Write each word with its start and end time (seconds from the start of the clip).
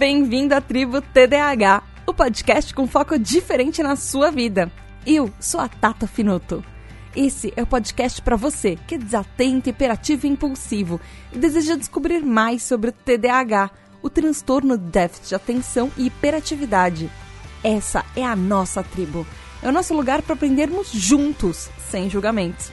Bem-vindo 0.00 0.54
à 0.54 0.62
tribo 0.62 1.02
TDAH, 1.02 1.82
o 2.06 2.14
podcast 2.14 2.72
com 2.72 2.86
foco 2.86 3.18
diferente 3.18 3.82
na 3.82 3.96
sua 3.96 4.30
vida. 4.30 4.72
Eu 5.06 5.30
sou 5.38 5.60
a 5.60 5.68
Tata 5.68 6.06
Finuto. 6.06 6.64
Esse 7.14 7.52
é 7.54 7.62
o 7.62 7.66
podcast 7.66 8.22
para 8.22 8.34
você 8.34 8.78
que 8.86 8.94
é 8.94 8.98
desatento, 8.98 9.68
hiperativo 9.68 10.26
e 10.26 10.30
impulsivo 10.30 10.98
e 11.30 11.36
deseja 11.36 11.76
descobrir 11.76 12.24
mais 12.24 12.62
sobre 12.62 12.88
o 12.88 12.92
TDAH, 12.92 13.70
o 14.00 14.08
transtorno 14.08 14.78
déficit 14.78 15.28
de 15.28 15.34
atenção 15.34 15.92
e 15.98 16.06
hiperatividade. 16.06 17.10
Essa 17.62 18.02
é 18.16 18.24
a 18.24 18.34
nossa 18.34 18.82
tribo. 18.82 19.26
É 19.62 19.68
o 19.68 19.72
nosso 19.72 19.92
lugar 19.92 20.22
para 20.22 20.32
aprendermos 20.32 20.90
juntos, 20.90 21.68
sem 21.90 22.08
julgamentos. 22.08 22.72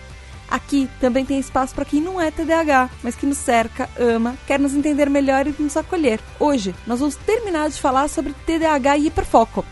Aqui 0.49 0.89
também 0.99 1.25
tem 1.25 1.39
espaço 1.39 1.75
para 1.75 1.85
quem 1.85 2.01
não 2.01 2.21
é 2.21 2.31
TDAH, 2.31 2.89
mas 3.03 3.15
que 3.15 3.25
nos 3.25 3.37
cerca, 3.37 3.89
ama, 3.99 4.37
quer 4.47 4.59
nos 4.59 4.73
entender 4.73 5.09
melhor 5.09 5.45
e 5.45 5.55
nos 5.59 5.75
acolher. 5.75 6.19
Hoje 6.39 6.73
nós 6.85 6.99
vamos 6.99 7.15
terminar 7.15 7.69
de 7.69 7.79
falar 7.79 8.07
sobre 8.07 8.33
TDAH 8.45 8.97
e 8.97 9.07
hiperfoco. 9.07 9.65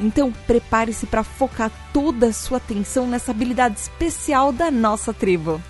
Então 0.00 0.32
prepare-se 0.46 1.06
para 1.06 1.22
focar 1.22 1.70
toda 1.92 2.28
a 2.28 2.32
sua 2.32 2.56
atenção 2.56 3.06
nessa 3.06 3.30
habilidade 3.30 3.78
especial 3.78 4.52
da 4.52 4.70
nossa 4.70 5.12
tribo. 5.12 5.60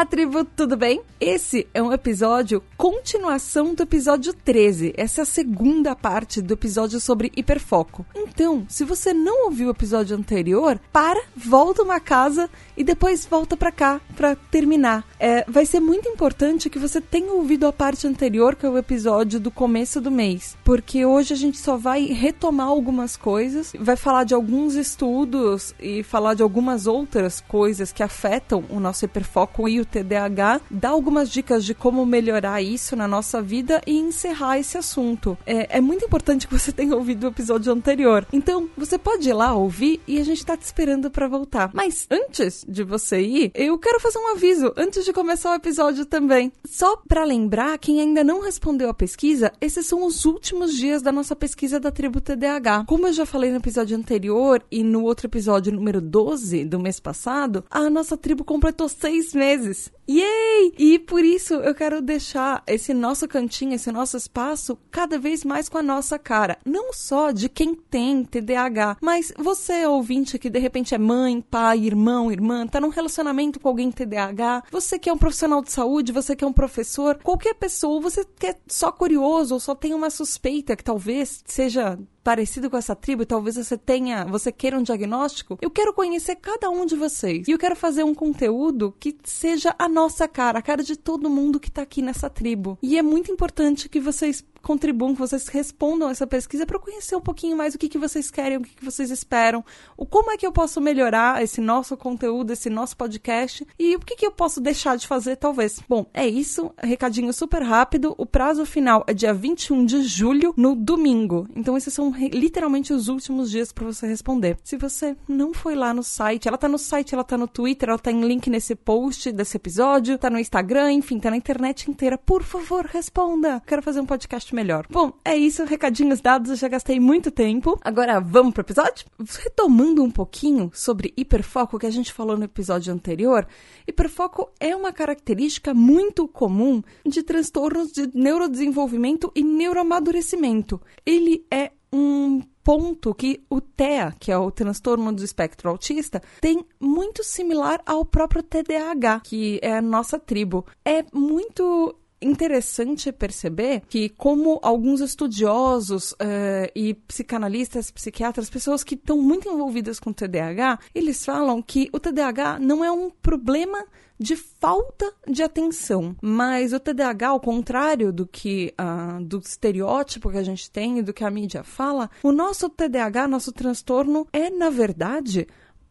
Olá, 0.00 0.06
tribo, 0.06 0.46
tudo 0.46 0.78
bem? 0.78 1.02
Esse 1.20 1.68
é 1.74 1.82
um 1.82 1.92
episódio 1.92 2.62
continuação 2.74 3.74
do 3.74 3.82
episódio 3.82 4.32
13. 4.32 4.94
Essa 4.96 5.20
é 5.20 5.22
a 5.22 5.26
segunda 5.26 5.94
parte 5.94 6.40
do 6.40 6.54
episódio 6.54 6.98
sobre 6.98 7.30
hiperfoco. 7.36 8.06
Então, 8.14 8.64
se 8.70 8.84
você 8.84 9.12
não 9.12 9.44
ouviu 9.44 9.68
o 9.68 9.72
episódio 9.72 10.16
anterior, 10.16 10.80
para, 10.90 11.20
volta 11.36 11.82
uma 11.82 12.00
casa 12.00 12.48
e 12.74 12.82
depois 12.82 13.26
volta 13.26 13.54
para 13.54 13.70
cá 13.70 14.00
para 14.16 14.34
terminar. 14.34 15.04
É, 15.18 15.44
vai 15.46 15.66
ser 15.66 15.80
muito 15.80 16.08
importante 16.08 16.70
que 16.70 16.78
você 16.78 17.02
tenha 17.02 17.34
ouvido 17.34 17.66
a 17.66 17.72
parte 17.72 18.06
anterior, 18.06 18.56
que 18.56 18.64
é 18.64 18.70
o 18.70 18.78
episódio 18.78 19.38
do 19.38 19.50
começo 19.50 20.00
do 20.00 20.10
mês, 20.10 20.56
porque 20.64 21.04
hoje 21.04 21.34
a 21.34 21.36
gente 21.36 21.58
só 21.58 21.76
vai 21.76 22.06
retomar 22.06 22.68
algumas 22.68 23.14
coisas, 23.14 23.74
vai 23.78 23.96
falar 23.96 24.24
de 24.24 24.32
alguns 24.32 24.74
estudos 24.74 25.74
e 25.78 26.02
falar 26.02 26.32
de 26.32 26.42
algumas 26.42 26.86
outras 26.86 27.42
coisas 27.42 27.92
que 27.92 28.02
afetam 28.02 28.64
o 28.70 28.80
nosso 28.80 29.04
hiperfoco 29.04 29.68
e 29.68 29.78
o 29.78 29.89
TDAH, 29.90 30.60
dar 30.70 30.90
algumas 30.90 31.30
dicas 31.30 31.64
de 31.64 31.74
como 31.74 32.06
melhorar 32.06 32.62
isso 32.62 32.94
na 32.94 33.08
nossa 33.08 33.42
vida 33.42 33.80
e 33.86 33.98
encerrar 33.98 34.58
esse 34.58 34.78
assunto. 34.78 35.36
É, 35.44 35.78
é 35.78 35.80
muito 35.80 36.04
importante 36.04 36.46
que 36.46 36.58
você 36.58 36.70
tenha 36.72 36.94
ouvido 36.94 37.24
o 37.24 37.30
episódio 37.30 37.72
anterior. 37.72 38.26
Então, 38.32 38.68
você 38.76 38.96
pode 38.96 39.28
ir 39.28 39.32
lá 39.32 39.54
ouvir 39.54 40.00
e 40.06 40.18
a 40.18 40.24
gente 40.24 40.44
tá 40.44 40.56
te 40.56 40.62
esperando 40.62 41.10
para 41.10 41.28
voltar. 41.28 41.70
Mas 41.74 42.06
antes 42.10 42.64
de 42.68 42.84
você 42.84 43.20
ir, 43.20 43.50
eu 43.54 43.78
quero 43.78 44.00
fazer 44.00 44.18
um 44.18 44.32
aviso 44.32 44.72
antes 44.76 45.04
de 45.04 45.12
começar 45.12 45.50
o 45.50 45.54
episódio 45.54 46.06
também. 46.06 46.52
Só 46.64 46.96
para 47.08 47.24
lembrar, 47.24 47.78
quem 47.78 48.00
ainda 48.00 48.22
não 48.22 48.42
respondeu 48.42 48.88
a 48.88 48.94
pesquisa, 48.94 49.52
esses 49.60 49.86
são 49.86 50.04
os 50.04 50.24
últimos 50.24 50.74
dias 50.74 51.02
da 51.02 51.10
nossa 51.10 51.34
pesquisa 51.34 51.80
da 51.80 51.90
tribo 51.90 52.20
TDAH. 52.20 52.84
Como 52.86 53.06
eu 53.06 53.12
já 53.12 53.26
falei 53.26 53.50
no 53.50 53.56
episódio 53.56 53.96
anterior 53.96 54.62
e 54.70 54.82
no 54.82 55.02
outro 55.02 55.26
episódio 55.26 55.72
número 55.72 56.00
12 56.00 56.64
do 56.64 56.78
mês 56.78 57.00
passado, 57.00 57.64
a 57.70 57.88
nossa 57.90 58.16
tribo 58.16 58.44
completou 58.44 58.88
seis 58.88 59.34
meses 59.34 59.79
meses. 59.80 59.99
Yay! 60.10 60.72
E 60.76 60.98
por 60.98 61.24
isso 61.24 61.54
eu 61.54 61.72
quero 61.72 62.02
deixar 62.02 62.64
esse 62.66 62.92
nosso 62.92 63.28
cantinho, 63.28 63.74
esse 63.74 63.92
nosso 63.92 64.16
espaço 64.16 64.76
cada 64.90 65.16
vez 65.20 65.44
mais 65.44 65.68
com 65.68 65.78
a 65.78 65.82
nossa 65.84 66.18
cara. 66.18 66.58
Não 66.64 66.92
só 66.92 67.30
de 67.30 67.48
quem 67.48 67.76
tem 67.76 68.24
TDAH, 68.24 68.96
mas 69.00 69.32
você, 69.38 69.86
ouvinte, 69.86 70.36
que 70.36 70.50
de 70.50 70.58
repente 70.58 70.96
é 70.96 70.98
mãe, 70.98 71.40
pai, 71.40 71.78
irmão, 71.78 72.32
irmã, 72.32 72.66
tá 72.66 72.80
num 72.80 72.88
relacionamento 72.88 73.60
com 73.60 73.68
alguém 73.68 73.92
TDAH, 73.92 74.64
você 74.72 74.98
que 74.98 75.08
é 75.08 75.12
um 75.12 75.18
profissional 75.18 75.62
de 75.62 75.70
saúde, 75.70 76.10
você 76.10 76.34
que 76.34 76.42
é 76.42 76.46
um 76.46 76.52
professor, 76.52 77.16
qualquer 77.22 77.54
pessoa, 77.54 78.00
você 78.00 78.24
que 78.24 78.48
é 78.48 78.56
só 78.66 78.90
curioso 78.90 79.54
ou 79.54 79.60
só 79.60 79.76
tem 79.76 79.94
uma 79.94 80.10
suspeita 80.10 80.74
que 80.74 80.82
talvez 80.82 81.40
seja 81.46 81.96
parecido 82.22 82.68
com 82.68 82.76
essa 82.76 82.94
tribo 82.94 83.24
talvez 83.24 83.56
você 83.56 83.78
tenha, 83.78 84.24
você 84.24 84.52
queira 84.52 84.78
um 84.78 84.82
diagnóstico, 84.82 85.58
eu 85.60 85.70
quero 85.70 85.92
conhecer 85.92 86.36
cada 86.36 86.68
um 86.68 86.84
de 86.84 86.94
vocês. 86.94 87.48
E 87.48 87.50
eu 87.50 87.58
quero 87.58 87.74
fazer 87.74 88.04
um 88.04 88.14
conteúdo 88.14 88.94
que 89.00 89.16
seja 89.24 89.74
a 89.78 89.88
nossa 89.88 89.99
cara, 90.28 90.58
a 90.58 90.62
cara 90.62 90.82
de 90.82 90.96
todo 90.96 91.28
mundo 91.28 91.60
que 91.60 91.70
tá 91.70 91.82
aqui 91.82 92.00
nessa 92.00 92.30
tribo. 92.30 92.78
E 92.82 92.96
é 92.96 93.02
muito 93.02 93.30
importante 93.30 93.88
que 93.88 94.00
vocês 94.00 94.44
contribuam, 94.62 95.14
que 95.14 95.20
vocês 95.20 95.48
respondam 95.48 96.10
essa 96.10 96.26
pesquisa 96.26 96.66
para 96.66 96.78
conhecer 96.78 97.16
um 97.16 97.20
pouquinho 97.20 97.56
mais 97.56 97.74
o 97.74 97.78
que, 97.78 97.88
que 97.88 97.98
vocês 97.98 98.30
querem, 98.30 98.58
o 98.58 98.62
que, 98.62 98.74
que 98.76 98.84
vocês 98.84 99.10
esperam, 99.10 99.64
o 99.96 100.06
como 100.06 100.30
é 100.30 100.36
que 100.36 100.46
eu 100.46 100.52
posso 100.52 100.80
melhorar 100.80 101.42
esse 101.42 101.60
nosso 101.60 101.96
conteúdo, 101.96 102.52
esse 102.52 102.70
nosso 102.70 102.96
podcast 102.96 103.66
e 103.78 103.96
o 103.96 104.00
que, 104.00 104.16
que 104.16 104.26
eu 104.26 104.32
posso 104.32 104.60
deixar 104.60 104.96
de 104.96 105.06
fazer, 105.06 105.36
talvez. 105.36 105.80
Bom, 105.88 106.06
é 106.12 106.26
isso. 106.26 106.72
Recadinho 106.78 107.32
super 107.32 107.62
rápido. 107.62 108.14
O 108.18 108.26
prazo 108.26 108.64
final 108.64 109.04
é 109.06 109.14
dia 109.14 109.32
21 109.32 109.84
de 109.84 110.02
julho, 110.02 110.54
no 110.56 110.74
domingo. 110.74 111.48
Então, 111.54 111.76
esses 111.76 111.92
são 111.92 112.10
literalmente 112.10 112.92
os 112.92 113.08
últimos 113.08 113.50
dias 113.50 113.72
para 113.72 113.86
você 113.86 114.06
responder. 114.06 114.58
Se 114.62 114.76
você 114.76 115.16
não 115.28 115.52
foi 115.52 115.74
lá 115.74 115.92
no 115.94 116.02
site, 116.02 116.48
ela 116.48 116.58
tá 116.58 116.68
no 116.68 116.78
site, 116.78 117.14
ela 117.14 117.24
tá 117.24 117.36
no 117.36 117.48
Twitter, 117.48 117.88
ela 117.88 117.98
tá 117.98 118.10
em 118.10 118.20
link 118.22 118.48
nesse 118.50 118.74
post 118.74 119.32
desse 119.32 119.56
episódio, 119.56 120.18
tá 120.18 120.30
no 120.30 120.38
Instagram, 120.38 120.92
enfim, 120.92 121.18
tá 121.18 121.30
na 121.30 121.36
internet 121.36 121.90
inteira. 121.90 122.18
Por 122.18 122.42
favor, 122.42 122.84
responda. 122.86 123.62
Quero 123.66 123.82
fazer 123.82 124.00
um 124.00 124.06
podcast 124.06 124.49
melhor. 124.54 124.86
Bom, 124.90 125.12
é 125.24 125.36
isso, 125.36 125.64
recadinhos 125.64 126.20
dados, 126.20 126.50
eu 126.50 126.56
já 126.56 126.68
gastei 126.68 126.98
muito 126.98 127.30
tempo. 127.30 127.78
Agora 127.82 128.20
vamos 128.20 128.52
pro 128.52 128.62
episódio? 128.62 129.06
Retomando 129.42 130.02
um 130.02 130.10
pouquinho 130.10 130.70
sobre 130.74 131.12
hiperfoco 131.16 131.78
que 131.78 131.86
a 131.86 131.90
gente 131.90 132.12
falou 132.12 132.36
no 132.36 132.44
episódio 132.44 132.92
anterior, 132.92 133.46
hiperfoco 133.86 134.50
é 134.58 134.74
uma 134.74 134.92
característica 134.92 135.74
muito 135.74 136.26
comum 136.28 136.82
de 137.04 137.22
transtornos 137.22 137.92
de 137.92 138.10
neurodesenvolvimento 138.14 139.32
e 139.34 139.42
neuroamadurecimento. 139.42 140.80
Ele 141.04 141.44
é 141.50 141.72
um 141.92 142.42
ponto 142.62 143.14
que 143.14 143.44
o 143.50 143.60
TEA, 143.60 144.14
que 144.18 144.30
é 144.30 144.38
o 144.38 144.50
transtorno 144.50 145.12
do 145.12 145.24
espectro 145.24 145.70
autista, 145.70 146.22
tem 146.40 146.64
muito 146.78 147.24
similar 147.24 147.80
ao 147.84 148.04
próprio 148.04 148.42
TDAH, 148.42 149.20
que 149.20 149.58
é 149.62 149.76
a 149.76 149.82
nossa 149.82 150.18
tribo. 150.18 150.64
É 150.84 151.04
muito 151.12 151.96
interessante 152.20 153.10
perceber 153.12 153.82
que, 153.88 154.08
como 154.10 154.58
alguns 154.62 155.00
estudiosos 155.00 156.12
uh, 156.12 156.70
e 156.74 156.94
psicanalistas, 156.94 157.90
psiquiatras, 157.90 158.50
pessoas 158.50 158.84
que 158.84 158.94
estão 158.94 159.20
muito 159.20 159.48
envolvidas 159.48 159.98
com 159.98 160.12
TDAH, 160.12 160.78
eles 160.94 161.24
falam 161.24 161.62
que 161.62 161.88
o 161.92 161.98
TDAH 161.98 162.58
não 162.58 162.84
é 162.84 162.90
um 162.90 163.10
problema 163.10 163.84
de 164.18 164.36
falta 164.36 165.10
de 165.26 165.42
atenção. 165.42 166.14
Mas 166.20 166.74
o 166.74 166.80
TDAH, 166.80 167.28
ao 167.28 167.40
contrário 167.40 168.12
do 168.12 168.26
que 168.26 168.74
uh, 168.78 169.24
do 169.24 169.38
estereótipo 169.38 170.30
que 170.30 170.36
a 170.36 170.42
gente 170.42 170.70
tem 170.70 170.98
e 170.98 171.02
do 171.02 171.14
que 171.14 171.24
a 171.24 171.30
mídia 171.30 171.64
fala, 171.64 172.10
o 172.22 172.30
nosso 172.30 172.68
TDAH, 172.68 173.26
nosso 173.26 173.50
transtorno, 173.50 174.26
é, 174.30 174.50
na 174.50 174.68
verdade, 174.68 175.46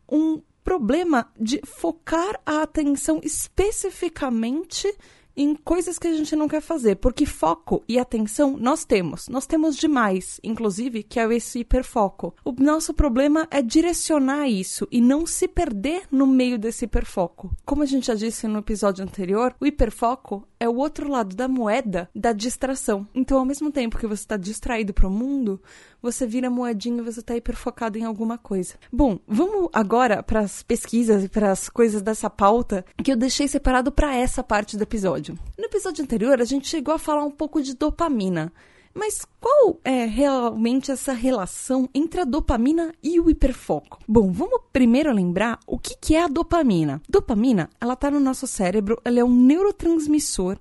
um 0.07 0.41
problema 0.63 1.27
de 1.39 1.59
focar 1.65 2.39
a 2.45 2.61
atenção 2.61 3.19
especificamente 3.23 4.87
em 5.39 5.55
coisas 5.55 5.97
que 5.97 6.05
a 6.05 6.13
gente 6.13 6.35
não 6.35 6.49
quer 6.49 6.59
fazer, 6.59 6.97
porque 6.97 7.25
foco 7.25 7.81
e 7.87 7.97
atenção 7.97 8.57
nós 8.57 8.83
temos, 8.83 9.29
nós 9.29 9.47
temos 9.47 9.77
demais, 9.77 10.37
inclusive 10.43 11.01
que 11.01 11.17
é 11.17 11.33
esse 11.33 11.59
hiperfoco. 11.59 12.35
O 12.43 12.51
nosso 12.51 12.93
problema 12.93 13.47
é 13.49 13.61
direcionar 13.61 14.49
isso 14.49 14.85
e 14.91 14.99
não 14.99 15.25
se 15.25 15.47
perder 15.47 16.03
no 16.11 16.27
meio 16.27 16.59
desse 16.59 16.83
hiperfoco. 16.83 17.55
Como 17.65 17.83
a 17.83 17.85
gente 17.85 18.07
já 18.07 18.15
disse 18.15 18.49
no 18.49 18.59
episódio 18.59 19.01
anterior, 19.01 19.55
o 19.61 19.65
hiperfoco 19.65 20.45
é 20.59 20.67
o 20.67 20.75
outro 20.75 21.09
lado 21.09 21.33
da 21.37 21.47
moeda 21.47 22.09
da 22.13 22.33
distração. 22.33 23.07
Então, 23.15 23.39
ao 23.39 23.45
mesmo 23.45 23.71
tempo 23.71 23.97
que 23.97 24.07
você 24.07 24.23
está 24.23 24.35
distraído 24.35 24.93
para 24.93 25.07
o 25.07 25.11
mundo, 25.11 25.61
você 26.01 26.25
vira 26.25 26.49
moedinha 26.49 26.99
e 26.99 27.05
você 27.05 27.19
está 27.19 27.35
hiperfocado 27.35 27.97
em 27.97 28.03
alguma 28.03 28.37
coisa. 28.37 28.75
Bom, 28.91 29.19
vamos 29.27 29.69
agora 29.73 30.23
para 30.23 30.41
as 30.41 30.63
pesquisas 30.63 31.23
e 31.23 31.29
para 31.29 31.51
as 31.51 31.69
coisas 31.69 32.01
dessa 32.01 32.29
pauta 32.29 32.85
que 33.03 33.11
eu 33.11 33.17
deixei 33.17 33.47
separado 33.47 33.91
para 33.91 34.15
essa 34.15 34.43
parte 34.43 34.77
do 34.77 34.83
episódio. 34.83 35.37
No 35.57 35.65
episódio 35.65 36.03
anterior, 36.03 36.41
a 36.41 36.45
gente 36.45 36.67
chegou 36.67 36.93
a 36.93 36.99
falar 36.99 37.23
um 37.23 37.31
pouco 37.31 37.61
de 37.61 37.75
dopamina. 37.75 38.51
Mas 38.93 39.23
qual 39.39 39.79
é 39.83 40.05
realmente 40.05 40.91
essa 40.91 41.13
relação 41.13 41.87
entre 41.93 42.21
a 42.21 42.25
dopamina 42.25 42.93
e 43.03 43.19
o 43.19 43.29
hiperfoco? 43.29 43.99
Bom, 44.07 44.31
vamos 44.31 44.61
primeiro 44.73 45.13
lembrar 45.13 45.59
o 45.67 45.77
que, 45.77 45.95
que 45.95 46.15
é 46.15 46.23
a 46.23 46.27
dopamina. 46.27 47.01
Dopamina, 47.07 47.69
ela 47.79 47.93
está 47.93 48.09
no 48.09 48.19
nosso 48.19 48.47
cérebro, 48.47 48.99
ela 49.05 49.19
é 49.19 49.23
um 49.23 49.33
neurotransmissor 49.33 50.57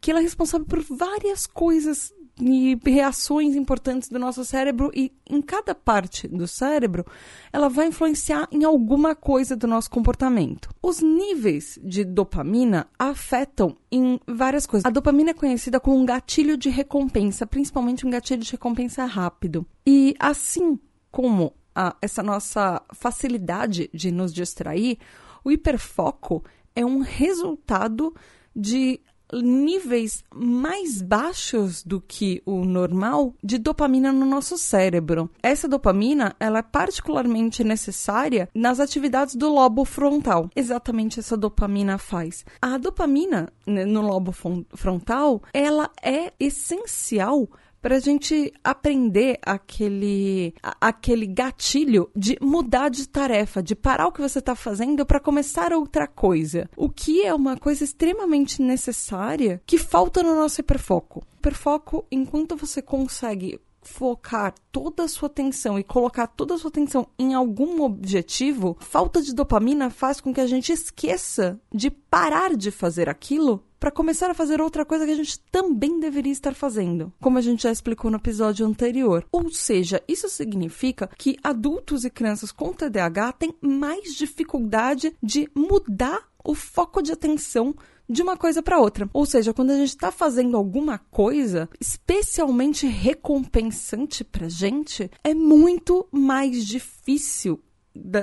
que 0.00 0.10
ela 0.10 0.20
é 0.20 0.22
responsável 0.22 0.66
por 0.66 0.80
várias 0.80 1.46
coisas 1.46 2.12
e 2.38 2.78
reações 2.84 3.54
importantes 3.54 4.08
do 4.08 4.18
nosso 4.18 4.44
cérebro 4.44 4.90
e 4.94 5.12
em 5.28 5.40
cada 5.40 5.74
parte 5.74 6.28
do 6.28 6.46
cérebro 6.46 7.04
ela 7.52 7.68
vai 7.68 7.86
influenciar 7.86 8.48
em 8.50 8.64
alguma 8.64 9.14
coisa 9.14 9.56
do 9.56 9.66
nosso 9.66 9.90
comportamento. 9.90 10.70
Os 10.82 11.00
níveis 11.00 11.78
de 11.82 12.04
dopamina 12.04 12.86
afetam 12.98 13.76
em 13.90 14.20
várias 14.26 14.66
coisas. 14.66 14.86
A 14.86 14.90
dopamina 14.90 15.30
é 15.30 15.34
conhecida 15.34 15.80
como 15.80 15.96
um 15.96 16.04
gatilho 16.04 16.56
de 16.56 16.70
recompensa, 16.70 17.46
principalmente 17.46 18.06
um 18.06 18.10
gatilho 18.10 18.42
de 18.42 18.52
recompensa 18.52 19.04
rápido. 19.04 19.66
E 19.86 20.14
assim 20.18 20.78
como 21.10 21.52
a, 21.74 21.96
essa 22.00 22.22
nossa 22.22 22.82
facilidade 22.94 23.90
de 23.92 24.10
nos 24.10 24.32
distrair, 24.32 24.98
o 25.44 25.50
hiperfoco 25.50 26.44
é 26.74 26.84
um 26.84 27.00
resultado 27.00 28.14
de 28.54 29.00
níveis 29.32 30.24
mais 30.34 31.02
baixos 31.02 31.82
do 31.82 32.00
que 32.00 32.42
o 32.44 32.64
normal 32.64 33.34
de 33.42 33.58
dopamina 33.58 34.12
no 34.12 34.26
nosso 34.26 34.58
cérebro. 34.58 35.30
Essa 35.42 35.68
dopamina, 35.68 36.34
ela 36.38 36.58
é 36.58 36.62
particularmente 36.62 37.62
necessária 37.64 38.48
nas 38.54 38.80
atividades 38.80 39.34
do 39.34 39.48
lobo 39.48 39.84
frontal. 39.84 40.50
Exatamente 40.54 41.20
essa 41.20 41.36
dopamina 41.36 41.98
faz. 41.98 42.44
A 42.60 42.78
dopamina 42.78 43.52
né, 43.66 43.84
no 43.84 44.02
lobo 44.02 44.32
frontal, 44.32 45.42
ela 45.52 45.90
é 46.02 46.32
essencial 46.38 47.48
para 47.80 47.96
a 47.96 48.00
gente 48.00 48.52
aprender 48.62 49.38
aquele, 49.42 50.54
aquele 50.80 51.26
gatilho 51.26 52.10
de 52.14 52.36
mudar 52.40 52.88
de 52.88 53.08
tarefa, 53.08 53.62
de 53.62 53.74
parar 53.74 54.06
o 54.06 54.12
que 54.12 54.20
você 54.20 54.38
está 54.38 54.54
fazendo 54.54 55.04
para 55.06 55.20
começar 55.20 55.72
outra 55.72 56.06
coisa. 56.06 56.68
O 56.76 56.88
que 56.88 57.22
é 57.24 57.34
uma 57.34 57.56
coisa 57.56 57.84
extremamente 57.84 58.62
necessária 58.62 59.60
que 59.66 59.78
falta 59.78 60.22
no 60.22 60.34
nosso 60.34 60.60
hiperfoco. 60.60 61.24
Hiperfoco, 61.38 62.04
enquanto 62.10 62.56
você 62.56 62.82
consegue 62.82 63.60
focar 63.82 64.54
toda 64.70 65.04
a 65.04 65.08
sua 65.08 65.26
atenção 65.26 65.78
e 65.78 65.84
colocar 65.84 66.26
toda 66.26 66.54
a 66.54 66.58
sua 66.58 66.68
atenção 66.68 67.06
em 67.18 67.34
algum 67.34 67.82
objetivo, 67.82 68.76
falta 68.80 69.22
de 69.22 69.34
dopamina 69.34 69.90
faz 69.90 70.20
com 70.20 70.34
que 70.34 70.40
a 70.40 70.46
gente 70.46 70.72
esqueça 70.72 71.58
de 71.72 71.90
parar 71.90 72.54
de 72.56 72.70
fazer 72.70 73.08
aquilo 73.08 73.64
para 73.80 73.90
começar 73.90 74.30
a 74.30 74.34
fazer 74.34 74.60
outra 74.60 74.84
coisa 74.84 75.06
que 75.06 75.12
a 75.12 75.16
gente 75.16 75.40
também 75.50 75.98
deveria 75.98 76.30
estar 76.30 76.54
fazendo, 76.54 77.10
como 77.18 77.38
a 77.38 77.40
gente 77.40 77.62
já 77.62 77.72
explicou 77.72 78.10
no 78.10 78.18
episódio 78.18 78.66
anterior. 78.66 79.26
Ou 79.32 79.50
seja, 79.50 80.02
isso 80.06 80.28
significa 80.28 81.08
que 81.16 81.38
adultos 81.42 82.04
e 82.04 82.10
crianças 82.10 82.52
com 82.52 82.74
TDAH 82.74 83.32
têm 83.32 83.54
mais 83.58 84.14
dificuldade 84.14 85.16
de 85.22 85.48
mudar 85.54 86.28
o 86.44 86.54
foco 86.54 87.00
de 87.00 87.12
atenção 87.12 87.74
de 88.06 88.22
uma 88.22 88.36
coisa 88.36 88.62
para 88.62 88.78
outra. 88.78 89.08
Ou 89.14 89.24
seja, 89.24 89.54
quando 89.54 89.70
a 89.70 89.76
gente 89.76 89.90
está 89.90 90.12
fazendo 90.12 90.56
alguma 90.56 90.98
coisa 91.10 91.68
especialmente 91.80 92.86
recompensante 92.86 94.24
para 94.24 94.48
gente, 94.48 95.10
é 95.24 95.32
muito 95.32 96.06
mais 96.12 96.66
difícil 96.66 97.62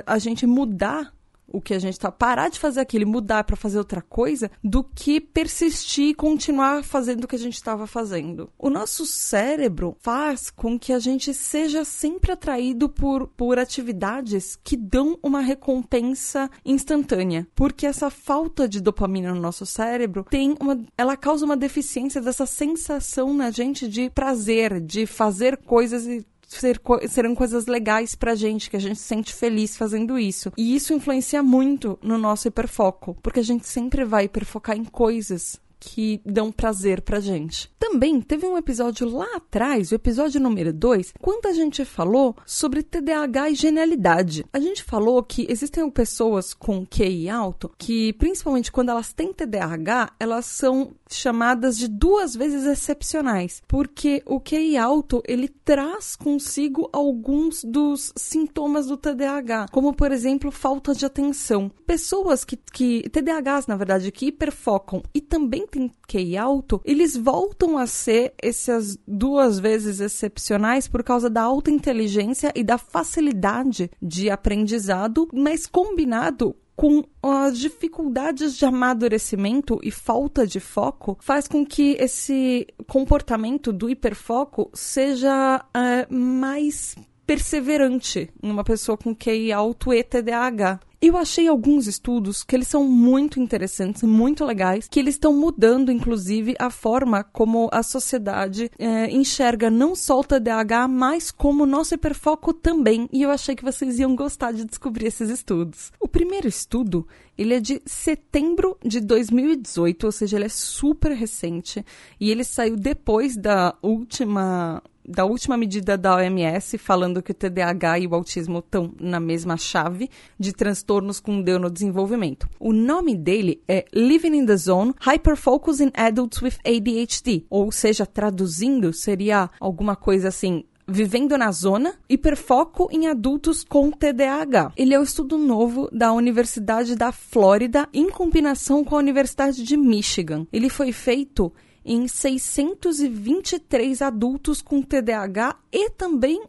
a 0.06 0.18
gente 0.18 0.46
mudar 0.46 1.12
o 1.48 1.60
que 1.60 1.74
a 1.74 1.78
gente 1.78 1.94
está 1.94 2.12
parar 2.12 2.48
de 2.48 2.58
fazer 2.58 2.80
aquilo 2.80 3.04
e 3.04 3.06
mudar 3.06 3.44
para 3.44 3.56
fazer 3.56 3.78
outra 3.78 4.02
coisa 4.02 4.50
do 4.62 4.82
que 4.84 5.20
persistir 5.20 6.08
e 6.08 6.14
continuar 6.14 6.84
fazendo 6.84 7.24
o 7.24 7.28
que 7.28 7.36
a 7.36 7.38
gente 7.38 7.54
estava 7.54 7.86
fazendo. 7.86 8.50
O 8.58 8.70
nosso 8.70 9.06
cérebro 9.06 9.96
faz 10.00 10.50
com 10.50 10.78
que 10.78 10.92
a 10.92 10.98
gente 10.98 11.32
seja 11.32 11.84
sempre 11.84 12.32
atraído 12.32 12.88
por, 12.88 13.28
por 13.28 13.58
atividades 13.58 14.58
que 14.62 14.76
dão 14.76 15.18
uma 15.22 15.40
recompensa 15.40 16.50
instantânea, 16.64 17.46
porque 17.54 17.86
essa 17.86 18.10
falta 18.10 18.68
de 18.68 18.80
dopamina 18.80 19.32
no 19.32 19.40
nosso 19.40 19.64
cérebro 19.64 20.24
tem 20.28 20.56
uma, 20.60 20.78
ela 20.96 21.16
causa 21.16 21.44
uma 21.44 21.56
deficiência 21.56 22.20
dessa 22.20 22.46
sensação 22.46 23.32
na 23.32 23.50
gente 23.50 23.88
de 23.88 24.10
prazer, 24.10 24.80
de 24.80 25.06
fazer 25.06 25.56
coisas 25.58 26.06
e 26.06 26.26
ser, 26.48 26.80
serão 27.08 27.34
coisas 27.34 27.66
legais 27.66 28.14
pra 28.14 28.34
gente, 28.34 28.70
que 28.70 28.76
a 28.76 28.80
gente 28.80 28.98
se 28.98 29.04
sente 29.04 29.34
feliz 29.34 29.76
fazendo 29.76 30.18
isso. 30.18 30.52
E 30.56 30.74
isso 30.74 30.94
influencia 30.94 31.42
muito 31.42 31.98
no 32.02 32.16
nosso 32.16 32.48
hiperfoco, 32.48 33.16
porque 33.22 33.40
a 33.40 33.44
gente 33.44 33.66
sempre 33.66 34.04
vai 34.04 34.24
hiperfocar 34.24 34.76
em 34.76 34.84
coisas 34.84 35.60
que 35.78 36.20
dão 36.24 36.50
prazer 36.50 37.02
pra 37.02 37.20
gente. 37.20 37.70
Também 37.78 38.20
teve 38.20 38.46
um 38.46 38.56
episódio 38.56 39.08
lá 39.08 39.36
atrás, 39.36 39.90
o 39.90 39.94
episódio 39.94 40.40
número 40.40 40.72
2, 40.72 41.14
quando 41.20 41.46
a 41.46 41.52
gente 41.52 41.84
falou 41.84 42.36
sobre 42.44 42.82
TDAH 42.82 43.50
e 43.50 43.54
genialidade. 43.54 44.44
A 44.52 44.58
gente 44.58 44.82
falou 44.82 45.22
que 45.22 45.46
existem 45.48 45.88
pessoas 45.90 46.52
com 46.52 46.86
QI 46.86 47.28
alto 47.28 47.70
que, 47.78 48.12
principalmente 48.14 48.72
quando 48.72 48.90
elas 48.90 49.12
têm 49.12 49.32
TDAH, 49.32 50.12
elas 50.18 50.46
são 50.46 50.92
chamadas 51.08 51.78
de 51.78 51.88
duas 51.88 52.34
vezes 52.34 52.66
excepcionais, 52.66 53.62
porque 53.66 54.22
o 54.26 54.40
QI 54.40 54.76
alto 54.76 55.22
ele 55.26 55.48
traz 55.48 56.16
consigo 56.16 56.88
alguns 56.92 57.64
dos 57.64 58.12
sintomas 58.16 58.86
do 58.86 58.96
TDAH, 58.96 59.68
como 59.70 59.94
por 59.94 60.12
exemplo 60.12 60.50
falta 60.50 60.94
de 60.94 61.06
atenção. 61.06 61.70
Pessoas 61.86 62.44
que, 62.44 62.56
que 62.56 63.08
TDAHs, 63.10 63.66
na 63.66 63.76
verdade, 63.76 64.12
que 64.12 64.26
hiperfocam 64.26 65.02
e 65.14 65.20
também 65.20 65.66
têm 65.68 65.90
QI 66.08 66.36
alto, 66.36 66.80
eles 66.84 67.16
voltam 67.16 67.78
a 67.78 67.86
ser 67.86 68.34
essas 68.42 68.98
duas 69.06 69.58
vezes 69.58 70.00
excepcionais 70.00 70.88
por 70.88 71.02
causa 71.02 71.30
da 71.30 71.42
alta 71.42 71.70
inteligência 71.70 72.52
e 72.54 72.64
da 72.64 72.78
facilidade 72.78 73.90
de 74.00 74.30
aprendizado, 74.30 75.28
mas 75.32 75.66
combinado 75.66 76.56
com 76.78 77.02
as 77.20 77.58
dificuldades 77.58 78.56
de 78.56 78.64
amadurecimento 78.64 79.80
e 79.82 79.90
falta 79.90 80.46
de 80.46 80.60
foco, 80.60 81.18
faz 81.20 81.48
com 81.48 81.66
que 81.66 81.96
esse 81.98 82.68
comportamento 82.86 83.72
do 83.72 83.90
hiperfoco 83.90 84.70
seja 84.72 85.64
é, 85.74 86.06
mais 86.08 86.94
perseverante 87.26 88.30
em 88.40 88.50
uma 88.50 88.62
pessoa 88.62 88.96
com 88.96 89.12
QI 89.12 89.50
alto 89.52 89.92
e 89.92 90.04
TDAH. 90.04 90.78
Eu 91.00 91.16
achei 91.16 91.46
alguns 91.46 91.86
estudos 91.86 92.42
que 92.42 92.56
eles 92.56 92.66
são 92.66 92.82
muito 92.82 93.38
interessantes, 93.38 94.02
muito 94.02 94.44
legais, 94.44 94.88
que 94.88 94.98
eles 94.98 95.14
estão 95.14 95.32
mudando, 95.32 95.92
inclusive, 95.92 96.56
a 96.58 96.70
forma 96.70 97.22
como 97.22 97.68
a 97.70 97.84
sociedade 97.84 98.68
é, 98.76 99.08
enxerga 99.08 99.70
não 99.70 99.94
só 99.94 100.18
o 100.18 100.24
TDAH, 100.24 100.88
mas 100.88 101.30
como 101.30 101.62
o 101.62 101.66
nosso 101.66 101.94
hiperfoco 101.94 102.52
também. 102.52 103.08
E 103.12 103.22
eu 103.22 103.30
achei 103.30 103.54
que 103.54 103.64
vocês 103.64 104.00
iam 104.00 104.16
gostar 104.16 104.50
de 104.50 104.64
descobrir 104.64 105.06
esses 105.06 105.30
estudos. 105.30 105.92
O 106.00 106.08
primeiro 106.08 106.48
estudo, 106.48 107.06
ele 107.36 107.54
é 107.54 107.60
de 107.60 107.80
setembro 107.86 108.76
de 108.84 109.00
2018, 109.00 110.04
ou 110.04 110.10
seja, 110.10 110.36
ele 110.36 110.46
é 110.46 110.50
super 110.50 111.12
recente 111.12 111.86
e 112.18 112.28
ele 112.28 112.42
saiu 112.42 112.74
depois 112.74 113.36
da 113.36 113.72
última 113.80 114.82
da 115.08 115.24
última 115.24 115.56
medida 115.56 115.96
da 115.96 116.16
OMS, 116.16 116.76
falando 116.76 117.22
que 117.22 117.32
o 117.32 117.34
TDAH 117.34 118.00
e 118.00 118.06
o 118.06 118.14
autismo 118.14 118.58
estão 118.58 118.92
na 119.00 119.18
mesma 119.18 119.56
chave 119.56 120.10
de 120.38 120.52
transtornos 120.52 121.18
com 121.18 121.36
neurodesenvolvimento. 121.36 122.48
O 122.60 122.72
nome 122.72 123.16
dele 123.16 123.62
é 123.66 123.86
Living 123.92 124.36
in 124.36 124.46
the 124.46 124.56
Zone 124.56 124.94
Hyperfocus 125.00 125.80
in 125.80 125.90
Adults 125.94 126.42
with 126.42 126.58
ADHD, 126.64 127.46
ou 127.48 127.72
seja, 127.72 128.04
traduzindo, 128.04 128.92
seria 128.92 129.48
alguma 129.58 129.96
coisa 129.96 130.28
assim, 130.28 130.64
Vivendo 130.90 131.36
na 131.36 131.52
Zona, 131.52 131.96
hiperfoco 132.08 132.88
em 132.90 133.08
adultos 133.08 133.62
com 133.62 133.90
TDAH. 133.90 134.72
Ele 134.74 134.94
é 134.94 134.98
um 134.98 135.02
estudo 135.02 135.36
novo 135.36 135.86
da 135.92 136.14
Universidade 136.14 136.96
da 136.96 137.12
Flórida 137.12 137.86
em 137.92 138.08
combinação 138.08 138.82
com 138.82 138.96
a 138.96 138.98
Universidade 138.98 139.62
de 139.62 139.76
Michigan. 139.76 140.46
Ele 140.50 140.70
foi 140.70 140.90
feito 140.90 141.52
em 141.84 142.06
623 142.06 144.02
adultos 144.02 144.60
com 144.60 144.82
TDAH 144.82 145.56
e 145.72 145.90
também 145.90 146.42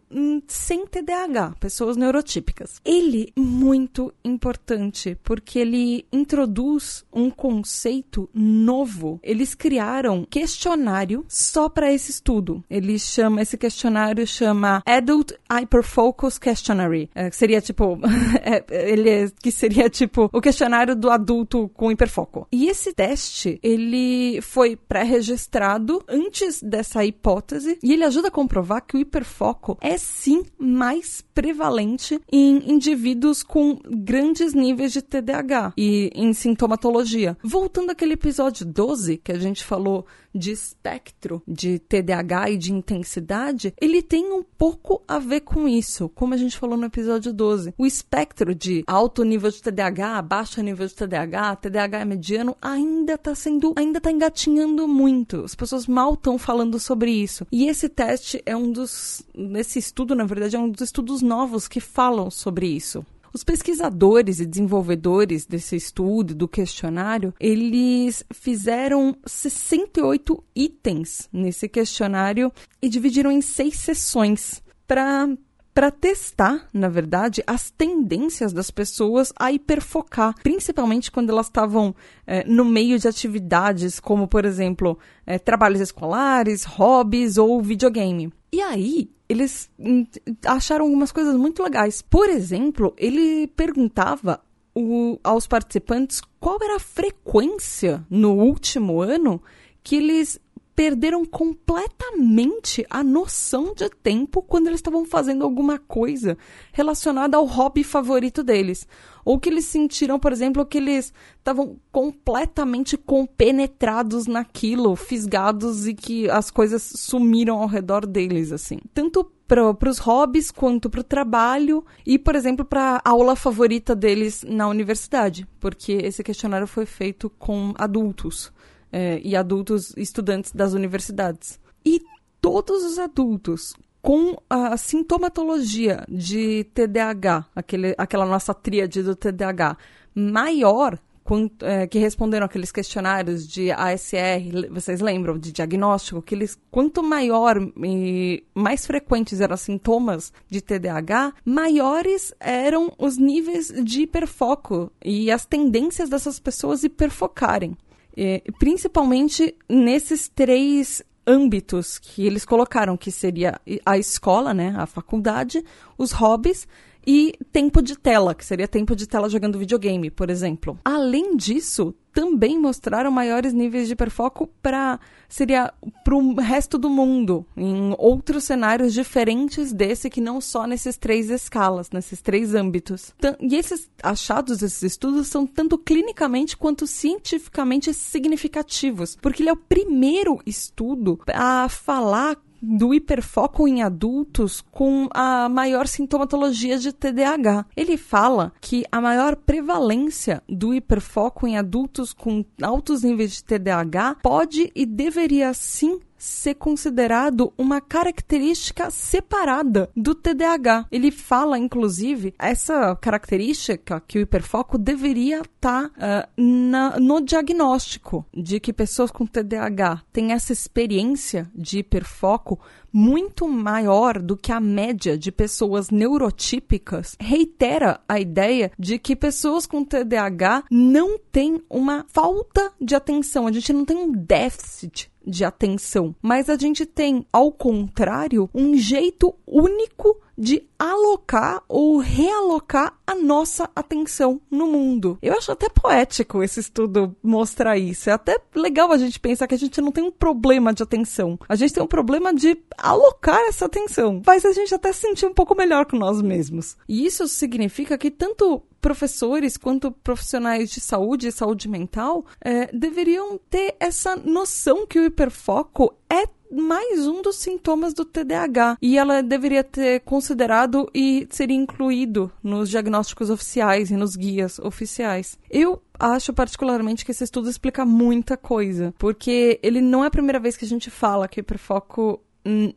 sem 0.48 0.86
TDAH, 0.86 1.55
pessoas 1.59 1.98
neurotípicas. 1.98 2.81
Ele 2.83 3.31
muito 3.36 4.13
importante 4.24 5.17
porque 5.24 5.59
ele 5.59 6.05
introduz 6.12 7.05
um 7.12 7.29
conceito 7.29 8.29
novo. 8.33 9.19
Eles 9.24 9.53
criaram 9.53 10.25
questionário 10.29 11.25
só 11.27 11.69
para 11.69 11.91
esse 11.91 12.12
estudo. 12.12 12.63
Ele 12.69 12.98
chama 12.98 13.41
esse 13.41 13.57
questionário 13.57 14.25
chama 14.25 14.81
Adult 14.86 15.33
Hyperfocus 15.51 16.38
Questionary, 16.38 17.09
é, 17.13 17.31
seria 17.31 17.62
tipo 17.62 18.00
é, 18.41 18.63
ele 18.91 19.09
é, 19.09 19.31
que 19.41 19.51
seria 19.51 19.89
tipo 19.89 20.29
o 20.31 20.41
questionário 20.41 20.95
do 20.95 21.09
adulto 21.09 21.69
com 21.74 21.91
hiperfoco. 21.91 22.48
E 22.51 22.67
esse 22.67 22.93
teste 22.93 23.59
ele 23.62 24.41
foi 24.41 24.75
pré-registrado 24.75 25.18
registrado 25.19 26.01
antes 26.07 26.63
dessa 26.63 27.03
hipótese 27.03 27.77
e 27.83 27.91
ele 27.91 28.05
ajuda 28.05 28.29
a 28.29 28.31
comprovar 28.31 28.85
que 28.85 28.95
o 28.95 28.99
hiperfoco 28.99 29.77
é 29.81 29.97
sim 29.97 30.43
mais 30.57 31.21
prevalente 31.33 32.19
em 32.31 32.71
indivíduos 32.71 33.43
com 33.43 33.77
grandes 33.85 34.53
níveis 34.53 34.93
de 34.93 35.01
TDAH 35.01 35.73
e 35.77 36.09
em 36.15 36.31
sintomatologia. 36.31 37.38
Voltando 37.43 37.91
àquele 37.91 38.13
episódio 38.13 38.65
12 38.65 39.17
que 39.17 39.33
a 39.33 39.38
gente 39.39 39.63
falou 39.63 40.05
de 40.33 40.51
espectro 40.51 41.41
de 41.48 41.79
TDAH 41.79 42.51
e 42.51 42.57
de 42.57 42.74
intensidade, 42.74 43.74
ele 43.79 44.01
tem 44.01 44.31
um 44.31 44.43
pouco 44.43 45.01
a 45.07 45.19
ver 45.19 45.41
com 45.41 45.67
isso, 45.67 46.09
como 46.09 46.33
a 46.33 46.38
gente 46.38 46.57
falou 46.57 46.77
no 46.77 46.86
episódio 46.86 47.33
12. 47.33 47.74
O 47.77 47.86
espectro 47.86 48.53
de 48.53 48.83
alto 48.88 49.24
nível 49.24 49.50
de 49.50 49.62
TDAH, 49.62 50.21
baixo 50.21 50.62
nível 50.62 50.88
de 50.88 50.95
TDAH, 50.95 51.55
TDAH 51.57 52.05
mediano, 52.05 52.55
ainda 52.62 53.13
está 53.13 53.33
sendo, 53.36 53.74
ainda 53.75 53.98
está 53.98 54.12
engatinhando 54.12 54.88
muito. 54.88 55.43
As 55.43 55.55
pessoas 55.55 55.88
mal 55.88 56.13
estão 56.13 56.38
falando 56.38 56.79
sobre 56.79 57.12
isso. 57.12 57.45
E 57.51 57.67
esse 57.67 57.89
teste 57.89 58.41
é 58.45 58.55
um 58.55 58.71
dos, 58.71 59.24
esse 59.55 59.79
estudo, 59.79 60.15
na 60.15 60.25
verdade, 60.25 60.55
é 60.55 60.59
um 60.59 60.69
dos 60.69 60.81
estudos 60.81 61.21
novos 61.21 61.67
que 61.67 61.79
falam 61.79 62.29
sobre 62.29 62.67
isso. 62.67 63.05
Os 63.33 63.43
pesquisadores 63.43 64.39
e 64.39 64.45
desenvolvedores 64.45 65.45
desse 65.45 65.75
estudo, 65.75 66.33
do 66.33 66.48
questionário, 66.48 67.33
eles 67.39 68.24
fizeram 68.33 69.15
68 69.25 70.43
itens 70.55 71.29
nesse 71.31 71.69
questionário 71.69 72.51
e 72.81 72.89
dividiram 72.89 73.31
em 73.31 73.41
seis 73.41 73.75
sessões 73.79 74.63
para 74.88 75.29
para 75.71 75.91
testar, 75.91 76.67
na 76.74 76.89
verdade, 76.89 77.41
as 77.48 77.71
tendências 77.71 78.51
das 78.51 78.69
pessoas 78.69 79.31
a 79.39 79.50
hiperfocar, 79.50 80.36
principalmente 80.43 81.09
quando 81.09 81.29
elas 81.29 81.45
estavam 81.45 81.95
é, 82.27 82.43
no 82.43 82.65
meio 82.65 83.00
de 83.00 83.07
atividades 83.07 83.98
como, 83.98 84.27
por 84.27 84.43
exemplo, 84.43 85.00
é, 85.25 85.39
trabalhos 85.39 85.79
escolares, 85.79 86.65
hobbies 86.65 87.38
ou 87.38 87.62
videogame. 87.62 88.29
E 88.51 88.59
aí, 88.59 89.09
eles 89.29 89.69
hum, 89.77 90.05
acharam 90.45 90.86
algumas 90.86 91.12
coisas 91.12 91.36
muito 91.36 91.62
legais. 91.62 92.01
Por 92.01 92.27
exemplo, 92.27 92.93
ele 92.98 93.48
perguntava 93.48 94.41
o, 94.75 95.19
aos 95.24 95.45
participantes 95.45 96.21
qual 96.39 96.57
era 96.62 96.77
a 96.77 96.79
frequência 96.79 98.05
no 98.09 98.33
último 98.33 99.01
ano 99.01 99.41
que 99.83 99.98
eles 99.98 100.39
perderam 100.79 101.25
completamente 101.25 102.86
a 102.89 103.03
noção 103.03 103.74
de 103.75 103.89
tempo 103.89 104.41
quando 104.41 104.67
eles 104.67 104.79
estavam 104.79 105.03
fazendo 105.03 105.43
alguma 105.43 105.77
coisa 105.77 106.38
relacionada 106.71 107.36
ao 107.36 107.43
hobby 107.43 107.83
favorito 107.83 108.41
deles. 108.41 108.88
Ou 109.25 109.38
que 109.38 109.50
eles 109.50 109.65
sentiram, 109.65 110.17
por 110.17 110.31
exemplo, 110.31 110.65
que 110.65 110.77
eles 110.77 111.13
estavam 111.38 111.75
completamente 111.91 112.95
compenetrados 112.95 114.25
naquilo, 114.25 114.95
fisgados 114.95 115.86
e 115.86 115.93
que 115.93 116.29
as 116.29 116.50
coisas 116.50 116.81
sumiram 116.81 117.62
ao 117.62 117.67
redor 117.67 118.05
deles, 118.05 118.53
assim. 118.53 118.79
Tanto 118.93 119.29
para 119.50 119.89
os 119.89 119.98
hobbies 119.98 120.50
quanto 120.50 120.89
para 120.89 121.01
o 121.01 121.03
trabalho 121.03 121.86
e, 122.05 122.17
por 122.17 122.36
exemplo, 122.36 122.63
para 122.63 123.01
a 123.03 123.09
aula 123.09 123.36
favorita 123.36 123.93
deles 123.93 124.45
na 124.48 124.69
universidade, 124.69 125.45
porque 125.59 125.91
esse 125.91 126.24
questionário 126.24 126.67
foi 126.67 126.86
feito 126.86 127.29
com 127.31 127.74
adultos 127.77 128.50
é, 128.91 129.19
e 129.24 129.36
adultos 129.36 129.93
estudantes 129.98 130.51
das 130.51 130.74
universidades. 130.74 131.60
E 131.86 132.01
todos 132.41 132.84
os 132.84 133.00
adultos 133.00 133.74
com 134.01 134.38
a 134.50 134.77
sintomatologia 134.77 136.05
de 136.08 136.63
TDAH, 136.74 137.48
aquele, 137.55 137.93
aquela 137.98 138.25
nossa 138.25 138.53
tríade 138.53 139.03
do 139.03 139.15
TDAH, 139.15 139.77
maior 140.15 140.98
quanto, 141.29 141.63
é, 141.63 141.86
que 141.86 142.00
responderam 142.00 142.48
aqueles 142.48 142.72
questionários 142.72 143.48
de 143.48 143.72
ASR, 143.72 144.67
vocês 144.72 145.00
lembram, 145.00 145.38
de 145.38 145.51
diagnóstico, 145.51 146.24
que 146.24 146.34
eles, 146.34 146.58
quanto 146.72 147.03
maior 147.03 147.58
e 147.84 148.43
mais 148.55 148.88
frequentes 148.88 149.39
eram 149.39 149.53
os 149.53 149.62
sintomas 149.62 150.34
de 150.50 150.60
TDAH, 150.60 151.34
maiores 151.46 152.34
eram 152.39 152.91
os 152.98 153.17
níveis 153.17 153.67
de 153.67 154.01
hiperfoco 154.01 154.91
e 155.05 155.29
as 155.29 155.46
tendências 155.46 156.10
dessas 156.10 156.39
pessoas 156.39 156.84
hiperfocarem. 156.84 157.77
É, 158.21 158.43
principalmente 158.59 159.55
nesses 159.69 160.27
três 160.27 161.01
âmbitos 161.25 161.97
que 161.97 162.25
eles 162.25 162.43
colocaram, 162.43 162.97
que 162.97 163.11
seria 163.11 163.61
a 163.85 163.97
escola, 163.97 164.53
né, 164.53 164.73
a 164.77 164.85
faculdade, 164.85 165.63
os 165.97 166.11
hobbies 166.11 166.67
e 167.07 167.33
tempo 167.53 167.81
de 167.81 167.97
tela, 167.97 168.35
que 168.35 168.43
seria 168.43 168.67
tempo 168.67 168.93
de 168.93 169.07
tela 169.07 169.29
jogando 169.29 169.57
videogame, 169.57 170.11
por 170.11 170.29
exemplo. 170.29 170.77
Além 170.83 171.38
disso, 171.38 171.95
também 172.11 172.59
mostraram 172.59 173.09
maiores 173.09 173.53
níveis 173.53 173.88
de 173.88 173.93
hiperfoco 173.93 174.47
para 174.61 174.99
seria 175.29 175.71
para 176.03 176.15
o 176.15 176.33
resto 176.36 176.77
do 176.77 176.89
mundo, 176.89 177.45
em 177.55 177.93
outros 177.98 178.43
cenários 178.43 178.93
diferentes 178.93 179.71
desse 179.71 180.09
que 180.09 180.19
não 180.19 180.41
só 180.41 180.65
nesses 180.65 180.98
três 180.98 181.29
escalas, 181.29 181.91
nesses 181.91 182.21
três 182.21 182.55
âmbitos. 182.55 183.13
E 183.39 183.55
esses 183.55 183.89
achados 184.01 184.57
desses 184.57 184.81
estudos 184.81 185.27
são 185.27 185.45
tanto 185.45 185.77
clinicamente 185.77 186.57
quanto 186.57 186.88
cientificamente 186.88 187.93
significativos, 187.93 189.15
porque 189.21 189.43
ele 189.43 189.50
é 189.50 189.53
o 189.53 189.57
primeiro 189.57 190.41
estudo 190.45 191.19
a 191.27 191.69
falar 191.69 192.36
do 192.62 192.94
hiperfoco 192.94 193.68
em 193.68 193.82
adultos 193.82 194.63
com 194.72 195.08
a 195.13 195.48
maior 195.50 195.88
sintomatologia 195.88 196.78
de 196.78 196.92
TDAH. 196.92 197.66
Ele 197.75 197.98
fala 197.98 198.54
que 198.62 198.84
a 198.92 199.01
maior 199.01 199.36
prevalência 199.36 200.44
do 200.48 200.74
hiperfoco 200.74 201.48
em 201.48 201.58
adultos 201.58 202.13
com 202.13 202.44
altos 202.62 203.04
níveis 203.04 203.32
de 203.32 203.44
TDAH 203.44 204.18
pode 204.22 204.72
e 204.75 204.86
deveria 204.86 205.54
sim 205.54 206.00
ser 206.19 206.55
considerado 206.55 207.51
uma 207.57 207.79
característica 207.79 208.91
separada 208.91 209.89
do 209.95 210.13
TDAH. 210.13 210.85
Ele 210.91 211.09
fala, 211.09 211.57
inclusive, 211.57 212.35
essa 212.38 212.95
característica 212.97 214.03
que 214.05 214.19
o 214.19 214.21
hiperfoco 214.21 214.77
deveria 214.77 215.41
estar 215.41 215.89
tá, 215.89 216.27
uh, 216.27 216.99
no 216.99 217.21
diagnóstico 217.21 218.25
de 218.33 218.59
que 218.59 218.73
pessoas 218.73 219.09
com 219.09 219.25
TDAH 219.25 220.03
têm 220.11 220.33
essa 220.33 220.51
experiência 220.51 221.49
de 221.55 221.79
hiperfoco 221.79 222.59
muito 222.91 223.47
maior 223.47 224.19
do 224.19 224.35
que 224.35 224.51
a 224.51 224.59
média 224.59 225.17
de 225.17 225.31
pessoas 225.31 225.89
neurotípicas, 225.89 227.15
reitera 227.19 227.99
a 228.07 228.19
ideia 228.19 228.71
de 228.77 228.97
que 228.97 229.15
pessoas 229.15 229.65
com 229.65 229.83
TDAH 229.83 230.63
não 230.71 231.17
têm 231.31 231.61
uma 231.69 232.05
falta 232.09 232.71
de 232.81 232.95
atenção, 232.95 233.47
a 233.47 233.51
gente 233.51 233.71
não 233.71 233.85
tem 233.85 233.97
um 233.97 234.11
déficit 234.11 235.09
de 235.29 235.45
atenção, 235.45 236.15
mas 236.21 236.50
a 236.50 236.57
gente 236.57 236.86
tem, 236.86 237.25
ao 237.31 237.51
contrário, 237.51 238.50
um 238.53 238.75
jeito 238.75 239.36
único 239.45 240.19
de 240.39 240.63
alocar 240.79 241.62
ou 241.67 241.98
realocar 241.98 242.98
a 243.05 243.13
nossa 243.13 243.69
atenção 243.75 244.39
no 244.50 244.67
mundo. 244.67 245.17
Eu 245.22 245.34
acho 245.34 245.51
até 245.51 245.67
poético 245.67 246.41
esse 246.41 246.62
estudo 246.62 247.13
mostrar 247.22 247.77
isso. 247.77 248.10
É 248.10 248.13
até 248.13 248.39
legal 248.55 248.89
a 248.93 248.98
gente 248.98 249.19
pensar 249.19 249.48
que 249.48 249.55
a 249.55 249.58
gente 249.58 249.81
não 249.81 249.91
tem 249.91 250.03
um 250.03 250.12
problema 250.12 250.74
de 250.74 250.81
atenção. 250.81 251.38
A 251.50 251.55
gente 251.55 251.74
tem 251.74 251.84
um 251.84 251.88
problema 251.88 252.34
de 252.34 252.58
alocar 252.77 253.41
essa 253.41 253.65
atenção. 253.65 254.22
Faz 254.24 254.46
a 254.46 254.53
gente 254.53 254.74
até 254.74 254.93
se 254.93 255.01
sentir 255.01 255.25
um 255.25 255.34
pouco 255.34 255.53
melhor 255.53 255.86
com 255.86 255.98
nós 255.98 256.22
mesmos. 256.22 256.77
E 256.88 257.05
isso 257.05 257.27
significa 257.27 257.98
que 257.98 258.10
tanto 258.10 258.63
professores 258.79 259.58
quanto 259.58 259.91
profissionais 259.91 260.69
de 260.69 260.79
saúde 260.79 261.27
e 261.27 261.31
saúde 261.34 261.67
mental 261.67 262.25
é, 262.39 262.67
deveriam 262.67 263.38
ter 263.50 263.75
essa 263.77 264.15
noção 264.15 264.88
que 264.88 264.98
o 265.00 265.05
hiperfoco 265.05 265.93
é 266.10 266.25
mais 266.51 267.08
um 267.08 267.22
dos 267.22 267.38
sintomas 267.38 267.94
do 267.94 268.03
TDAH 268.03 268.77
e 268.82 268.98
ela 268.98 269.22
deveria 269.22 269.63
ter 269.63 270.01
considerado 270.01 270.89
e 270.94 271.27
ser 271.29 271.51
incluído 271.51 272.32
nos 272.44 272.70
diagnósticos 272.70 273.29
oficiais 273.29 273.91
e 273.91 273.96
nos 273.96 274.15
guias 274.15 274.60
oficiais. 274.60 275.38
Eu 275.50 275.82
acho 276.00 276.34
particularmente 276.34 277.06
que 277.06 277.12
esse 277.12 277.24
estudo 277.24 277.50
explica 277.50 277.86
muita 277.86 278.38
coisa, 278.38 278.94
porque 278.98 279.60
ele 279.62 279.82
não 279.82 280.03
é 280.03 280.08
a 280.08 280.12
primeira 280.12 280.39
vez 280.39 280.58
que 280.58 280.65
a 280.65 280.68
gente 280.68 280.89
fala 280.89 281.27
que 281.27 281.39
o 281.39 281.41
hiperfoco 281.41 282.22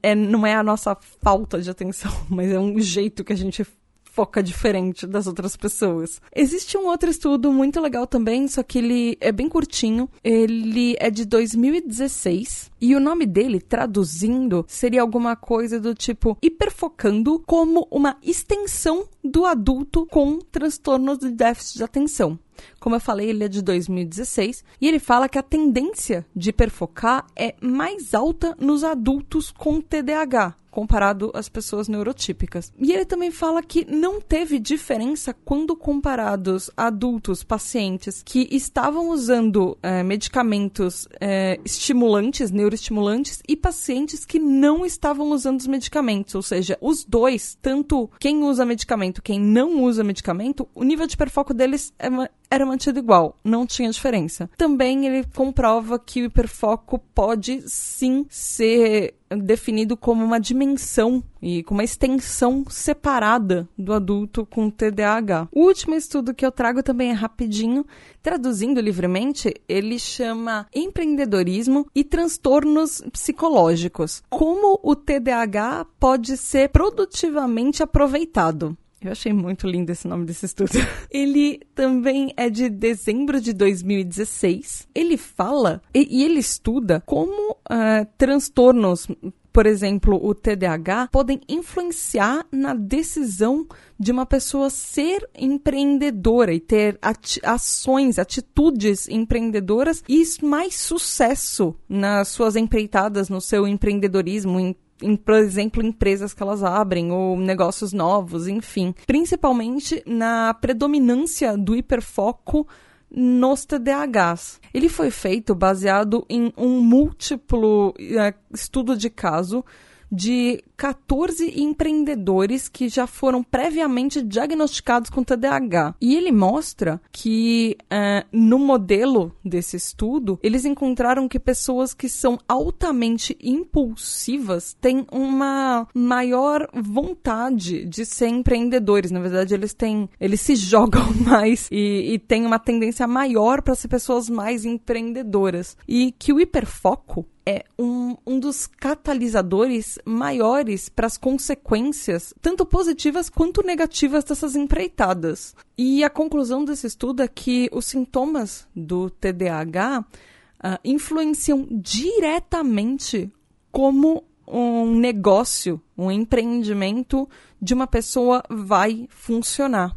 é, 0.03 0.15
não 0.15 0.47
é 0.47 0.55
a 0.55 0.63
nossa 0.63 0.97
falta 1.21 1.61
de 1.61 1.71
atenção, 1.71 2.13
mas 2.29 2.51
é 2.51 2.59
um 2.59 2.79
jeito 2.81 3.25
que 3.25 3.33
a 3.33 3.37
gente 3.37 3.65
foca 4.13 4.43
diferente 4.43 5.07
das 5.07 5.27
outras 5.27 5.57
pessoas. 5.57 6.21
Existe 6.37 6.77
um 6.77 6.87
outro 6.87 7.11
estudo 7.11 7.51
muito 7.51 7.81
legal 7.81 8.07
também, 8.07 8.47
só 8.47 8.63
que 8.63 8.79
ele 8.79 9.17
é 9.21 9.33
bem 9.33 9.49
curtinho. 9.49 10.09
Ele 10.23 10.95
é 11.01 11.11
de 11.11 11.25
2016 11.25 12.71
e 12.81 12.95
o 12.95 13.01
nome 13.01 13.25
dele, 13.25 13.59
traduzindo, 13.59 14.67
seria 14.69 15.01
alguma 15.01 15.35
coisa 15.35 15.81
do 15.81 15.95
tipo 15.95 16.37
hiperfocando 16.43 17.43
como 17.47 17.89
uma 17.91 18.19
extensão 18.23 19.09
do 19.25 19.47
adulto 19.47 20.07
com 20.07 20.39
transtornos 20.39 21.19
de 21.19 21.31
déficit 21.31 21.79
de 21.79 21.85
atenção. 21.85 22.39
Como 22.81 22.97
eu 22.97 23.01
falei, 23.01 23.31
ele 23.31 23.45
é 23.45 23.49
de 23.49 23.63
2016 23.63 24.65
e 24.81 24.89
ele 24.89 24.99
fala 24.99 25.29
que 25.29 25.39
a 25.39 25.43
tendência 25.43 26.27
de 26.35 26.51
hiperfocar 26.51 27.27
é 27.37 27.55
mais 27.61 28.15
alta 28.15 28.57
nos 28.61 28.85
adultos 28.85 29.51
com 29.51 29.81
TDAH, 29.81 30.57
comparado 30.73 31.31
às 31.35 31.51
pessoas 31.51 31.87
neurotípicas. 31.87 32.73
E 32.79 32.93
ele 32.93 33.05
também 33.05 33.31
fala 33.31 33.63
que 33.63 33.85
não 33.85 34.21
teve 34.21 34.59
diferença 34.59 35.35
quando 35.45 35.77
comparados 35.77 36.71
adultos, 36.75 37.45
pacientes 37.45 38.23
que 38.25 38.49
estavam 38.51 39.11
usando 39.11 39.77
é, 39.83 40.03
medicamentos 40.03 41.07
é, 41.21 41.61
estimulantes, 41.63 42.51
neuroestimulantes, 42.51 43.43
e 43.47 43.55
pacientes 43.55 44.25
que 44.25 44.39
não 44.39 44.87
estavam 44.87 45.31
usando 45.31 45.61
os 45.61 45.67
medicamentos. 45.67 46.35
Ou 46.35 46.43
seja, 46.43 46.79
os 46.81 47.05
dois, 47.05 47.57
tanto 47.61 48.11
quem 48.19 48.43
usa 48.43 48.65
medicamento, 48.65 49.23
quem 49.23 49.39
não 49.39 49.83
usa 49.83 50.03
medicamento, 50.03 50.67
o 50.75 50.83
nível 50.83 51.07
de 51.07 51.15
hiperfoco 51.15 51.53
deles 51.53 51.93
é 51.99 52.09
era 52.53 52.67
mantido 52.67 52.99
igual, 52.99 53.39
não 53.43 53.67
tinha 53.67 53.89
diferença. 53.89 54.51
Também 54.59 55.07
ele 55.07 55.25
comprova 55.35 55.99
que 55.99 56.21
o 56.21 56.27
hiperfoco 56.27 56.99
pode 57.15 57.63
sim 57.67 58.27
ser 58.29 59.15
definido 59.39 59.97
como 59.97 60.23
uma 60.23 60.39
dimensão 60.39 61.25
e 61.41 61.63
com 61.63 61.73
uma 61.73 61.83
extensão 61.83 62.65
separada 62.69 63.67
do 63.79 63.95
adulto 63.95 64.45
com 64.45 64.69
TDAH. 64.69 65.49
O 65.51 65.63
último 65.63 65.95
estudo 65.95 66.35
que 66.35 66.45
eu 66.45 66.53
trago 66.53 66.83
também 66.83 67.11
é 67.11 67.15
rapidinho, 67.15 67.87
traduzindo 68.23 68.83
livremente, 68.83 69.55
ele 69.67 69.99
chama 69.99 70.67
Empreendedorismo 70.75 71.87
e 71.95 72.05
Transtornos 72.05 73.03
Psicológicos. 73.11 74.23
Como 74.29 74.79
o 74.83 74.95
TDAH 74.95 75.87
pode 75.99 76.37
ser 76.37 76.69
produtivamente 76.69 77.83
aproveitado. 77.83 78.77
Eu 79.05 79.13
achei 79.13 79.33
muito 79.33 79.67
lindo 79.67 79.91
esse 79.91 80.07
nome 80.07 80.25
desse 80.25 80.47
estudo. 80.47 80.71
Ele 81.11 81.61
também 81.75 82.33
é 82.37 82.49
de 82.49 82.69
dezembro 82.69 83.41
de 83.41 83.53
2016. 83.53 84.89
Ele 84.95 85.17
fala 85.17 85.83
e, 85.95 86.21
e 86.21 86.25
ele 86.25 86.39
estuda 86.39 87.03
como 87.05 87.53
uh, 87.53 88.07
transtornos 88.17 89.09
por 89.53 89.67
exemplo, 89.67 90.19
o 90.25 90.35
TDAH, 90.35 91.09
podem 91.13 91.41
influenciar 91.47 92.47
na 92.51 92.73
decisão 92.73 93.67
de 94.01 94.11
uma 94.11 94.25
pessoa 94.25 94.71
ser 94.71 95.29
empreendedora 95.37 96.55
e 96.55 96.59
ter 96.59 96.99
ati 97.03 97.39
ações, 97.45 98.19
atitudes 98.19 99.09
empreendedoras 99.09 100.03
e 100.09 100.23
mais 100.43 100.77
sucesso 100.77 101.77
nas 101.87 102.29
suas 102.29 102.57
empreitadas, 102.57 103.29
no 103.29 103.41
seu 103.41 103.69
empreendedorismo, 103.69 104.59
em 104.59 104.75
em, 105.03 105.17
por 105.17 105.35
exemplo, 105.35 105.85
empresas 105.85 106.33
que 106.33 106.43
elas 106.43 106.63
abrem 106.63 107.11
ou 107.11 107.37
negócios 107.39 107.93
novos, 107.93 108.47
enfim. 108.47 108.95
Principalmente 109.07 110.03
na 110.07 110.55
predominância 110.55 111.57
do 111.57 111.75
hiperfoco 111.75 112.67
nos 113.11 113.67
TDAHs. 113.67 114.61
Ele 114.73 114.89
foi 114.89 115.11
feito 115.11 115.55
baseado 115.55 116.25
em 116.29 116.53
um 116.57 116.81
múltiplo 116.81 117.95
é, 117.99 118.33
estudo 118.53 118.97
de 118.97 119.11
caso 119.11 119.65
de 120.11 120.63
14 120.83 121.61
empreendedores 121.61 122.69
que 122.69 122.89
já 122.89 123.07
foram 123.07 123.41
previamente 123.41 124.21
diagnosticados 124.21 125.11
com 125.11 125.23
TDAH. 125.23 125.95
E 126.01 126.17
ele 126.17 126.33
mostra 126.33 127.01
que 127.13 127.77
é, 127.89 128.27
no 128.33 128.59
modelo 128.59 129.33
desse 129.45 129.77
estudo, 129.77 130.41
eles 130.43 130.65
encontraram 130.65 131.29
que 131.29 131.39
pessoas 131.39 131.95
que 131.95 132.09
são 132.09 132.37
altamente 132.49 133.39
impulsivas 133.41 134.77
têm 134.81 135.07
uma 135.13 135.87
maior 135.95 136.69
vontade 136.75 137.85
de 137.85 138.05
ser 138.05 138.27
empreendedores. 138.27 139.13
Na 139.13 139.21
verdade, 139.21 139.55
eles 139.55 139.73
têm, 139.73 140.11
eles 140.21 140.41
se 140.41 140.57
jogam 140.73 141.15
mais 141.25 141.69
e, 141.71 142.15
e 142.15 142.19
têm 142.19 142.45
uma 142.45 142.59
tendência 142.59 143.07
maior 143.07 143.63
para 143.63 143.77
ser 143.77 143.87
pessoas 143.87 144.29
mais 144.29 144.65
empreendedoras. 144.65 145.77
E 145.87 146.11
que 146.11 146.33
o 146.33 146.41
hiperfoco 146.41 147.25
é 147.45 147.65
um, 147.79 148.17
um 148.27 148.39
dos 148.39 148.67
catalisadores 148.67 149.99
maiores 150.05 150.72
para 150.89 151.07
as 151.07 151.17
consequências, 151.17 152.35
tanto 152.41 152.67
positivas 152.67 153.29
quanto 153.29 153.63
negativas 153.63 154.25
dessas 154.25 154.55
empreitadas. 154.57 155.55
E 155.77 156.05
a 156.05 156.11
conclusão 156.11 156.65
desse 156.65 156.87
estudo 156.87 157.23
é 157.23 157.29
que 157.29 157.69
os 157.73 157.87
sintomas 157.87 158.67
do 158.75 159.11
TDAH 159.11 160.01
uh, 160.01 160.79
influenciam 160.85 161.67
diretamente 161.71 163.33
como 163.71 164.25
um 164.47 164.99
negócio, 164.99 165.81
um 165.97 166.11
empreendimento 166.11 167.29
de 167.61 167.75
uma 167.75 167.87
pessoa 167.87 168.43
vai 168.51 169.07
funcionar 169.11 169.97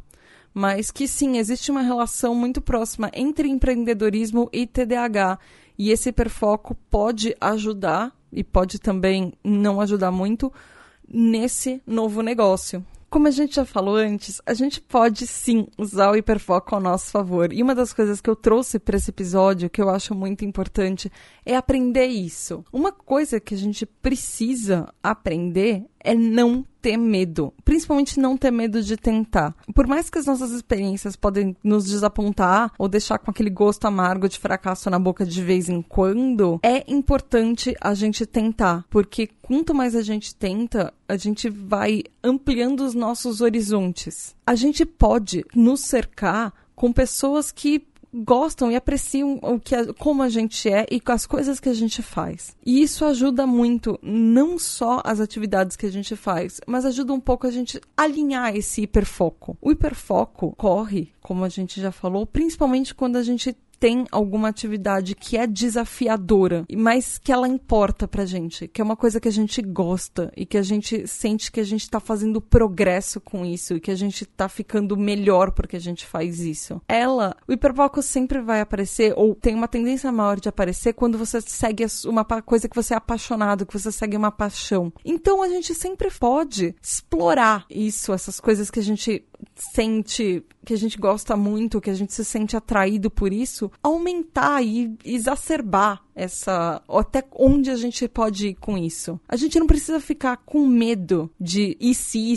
mas 0.57 0.89
que 0.89 1.05
sim, 1.05 1.37
existe 1.37 1.69
uma 1.69 1.81
relação 1.81 2.33
muito 2.33 2.61
próxima 2.61 3.11
entre 3.13 3.49
empreendedorismo 3.49 4.49
e 4.53 4.65
TDAH. 4.65 5.37
E 5.77 5.91
esse 5.91 6.07
hiperfoco 6.07 6.73
pode 6.89 7.35
ajudar 7.41 8.14
e 8.35 8.43
pode 8.43 8.79
também 8.79 9.33
não 9.43 9.81
ajudar 9.81 10.11
muito 10.11 10.51
nesse 11.07 11.81
novo 11.87 12.21
negócio. 12.21 12.85
Como 13.09 13.29
a 13.29 13.31
gente 13.31 13.55
já 13.55 13.63
falou 13.63 13.95
antes, 13.95 14.41
a 14.45 14.53
gente 14.53 14.81
pode 14.81 15.25
sim 15.25 15.67
usar 15.77 16.11
o 16.11 16.17
hiperfoco 16.17 16.75
ao 16.75 16.81
nosso 16.81 17.11
favor. 17.11 17.53
E 17.53 17.63
uma 17.63 17.73
das 17.73 17.93
coisas 17.93 18.19
que 18.19 18.29
eu 18.29 18.35
trouxe 18.35 18.77
para 18.77 18.97
esse 18.97 19.09
episódio, 19.09 19.69
que 19.69 19.81
eu 19.81 19.89
acho 19.89 20.13
muito 20.13 20.43
importante, 20.43 21.09
é 21.45 21.55
aprender 21.55 22.07
isso. 22.07 22.65
Uma 22.73 22.91
coisa 22.91 23.39
que 23.39 23.53
a 23.53 23.57
gente 23.57 23.85
precisa 23.85 24.93
aprender 25.01 25.85
é 26.05 26.13
não 26.13 26.65
ter 26.81 26.97
medo, 26.97 27.51
principalmente 27.63 28.19
não 28.19 28.37
ter 28.37 28.51
medo 28.51 28.81
de 28.81 28.95
tentar. 28.95 29.55
Por 29.73 29.87
mais 29.87 30.09
que 30.09 30.19
as 30.19 30.27
nossas 30.27 30.51
experiências 30.51 31.15
podem 31.15 31.57
nos 31.63 31.85
desapontar 31.85 32.71
ou 32.77 32.87
deixar 32.87 33.17
com 33.17 33.31
aquele 33.31 33.49
gosto 33.49 33.85
amargo 33.85 34.29
de 34.29 34.37
fracasso 34.37 34.89
na 34.89 34.99
boca 34.99 35.25
de 35.25 35.41
vez 35.41 35.67
em 35.67 35.81
quando, 35.81 36.59
é 36.61 36.83
importante 36.87 37.75
a 37.81 37.95
gente 37.95 38.25
tentar, 38.25 38.85
porque 38.89 39.27
quanto 39.41 39.73
mais 39.73 39.95
a 39.95 40.03
gente 40.03 40.35
tenta, 40.35 40.93
a 41.09 41.17
gente 41.17 41.49
vai 41.49 42.03
ampliando 42.23 42.81
os 42.81 42.93
nossos 42.93 43.41
horizontes. 43.41 44.35
A 44.45 44.53
gente 44.53 44.85
pode 44.85 45.43
nos 45.55 45.81
cercar 45.81 46.53
com 46.75 46.91
pessoas 46.91 47.51
que 47.51 47.83
gostam 48.23 48.71
e 48.71 48.75
apreciam 48.75 49.39
o 49.41 49.59
que 49.59 49.75
a, 49.75 49.93
como 49.93 50.23
a 50.23 50.29
gente 50.29 50.69
é 50.69 50.85
e 50.89 51.01
as 51.05 51.25
coisas 51.25 51.59
que 51.59 51.69
a 51.69 51.73
gente 51.73 52.01
faz. 52.01 52.55
E 52.65 52.81
isso 52.81 53.05
ajuda 53.05 53.45
muito, 53.45 53.99
não 54.01 54.57
só 54.57 55.01
as 55.03 55.19
atividades 55.19 55.75
que 55.75 55.85
a 55.85 55.91
gente 55.91 56.15
faz, 56.15 56.59
mas 56.65 56.85
ajuda 56.85 57.13
um 57.13 57.19
pouco 57.19 57.47
a 57.47 57.51
gente 57.51 57.79
alinhar 57.95 58.55
esse 58.55 58.83
hiperfoco. 58.83 59.57
O 59.61 59.71
hiperfoco 59.71 60.53
corre, 60.57 61.11
como 61.21 61.43
a 61.43 61.49
gente 61.49 61.81
já 61.81 61.91
falou, 61.91 62.25
principalmente 62.25 62.93
quando 62.93 63.17
a 63.17 63.23
gente 63.23 63.55
tem 63.79 64.05
alguma 64.11 64.49
atividade 64.49 65.15
que 65.15 65.37
é 65.37 65.45
desafiadora, 65.47 66.65
mas 66.75 67.17
que 67.17 67.31
ela 67.31 67.47
importa 67.47 68.07
pra 68.07 68.25
gente, 68.25 68.67
que 68.67 68.81
é 68.81 68.83
uma 68.83 68.95
coisa 68.95 69.19
que 69.19 69.27
a 69.27 69.31
gente 69.31 69.61
gosta 69.61 70.31
e 70.35 70.45
que 70.45 70.57
a 70.57 70.61
gente 70.61 71.07
sente 71.07 71.51
que 71.51 71.59
a 71.59 71.63
gente 71.63 71.89
tá 71.89 71.99
fazendo 71.99 72.41
progresso 72.41 73.19
com 73.19 73.45
isso 73.45 73.75
e 73.75 73.79
que 73.79 73.91
a 73.91 73.95
gente 73.95 74.25
tá 74.25 74.47
ficando 74.47 74.97
melhor 74.97 75.51
porque 75.51 75.75
a 75.75 75.79
gente 75.79 76.05
faz 76.05 76.39
isso. 76.39 76.81
Ela, 76.87 77.35
o 77.47 77.53
hiperfoco 77.53 78.01
sempre 78.01 78.41
vai 78.41 78.61
aparecer 78.61 79.13
ou 79.15 79.35
tem 79.35 79.55
uma 79.55 79.67
tendência 79.67 80.11
maior 80.11 80.39
de 80.39 80.49
aparecer 80.49 80.93
quando 80.93 81.17
você 81.17 81.41
segue 81.41 81.85
uma 82.05 82.23
coisa 82.25 82.67
que 82.67 82.75
você 82.75 82.93
é 82.93 82.97
apaixonado, 82.97 83.65
que 83.65 83.73
você 83.77 83.91
segue 83.91 84.17
uma 84.17 84.31
paixão. 84.31 84.91
Então 85.03 85.41
a 85.41 85.47
gente 85.47 85.73
sempre 85.73 86.09
pode 86.11 86.75
explorar 86.81 87.65
isso, 87.69 88.13
essas 88.13 88.39
coisas 88.39 88.69
que 88.69 88.79
a 88.79 88.83
gente 88.83 89.25
sente 89.55 90.43
que 90.65 90.73
a 90.73 90.77
gente 90.77 90.97
gosta 90.97 91.37
muito, 91.37 91.79
que 91.79 91.89
a 91.89 91.93
gente 91.93 92.13
se 92.13 92.25
sente 92.25 92.57
atraído 92.57 93.09
por 93.11 93.31
isso, 93.31 93.71
aumentar 93.81 94.63
e 94.63 94.97
exacerbar 95.05 96.03
essa. 96.15 96.81
até 96.89 97.23
onde 97.33 97.69
a 97.69 97.75
gente 97.75 98.07
pode 98.07 98.49
ir 98.49 98.55
com 98.55 98.77
isso. 98.77 99.19
A 99.27 99.35
gente 99.35 99.59
não 99.59 99.67
precisa 99.67 99.99
ficar 99.99 100.37
com 100.37 100.65
medo 100.65 101.29
de 101.39 101.77
e 101.79 101.93
se 101.93 102.33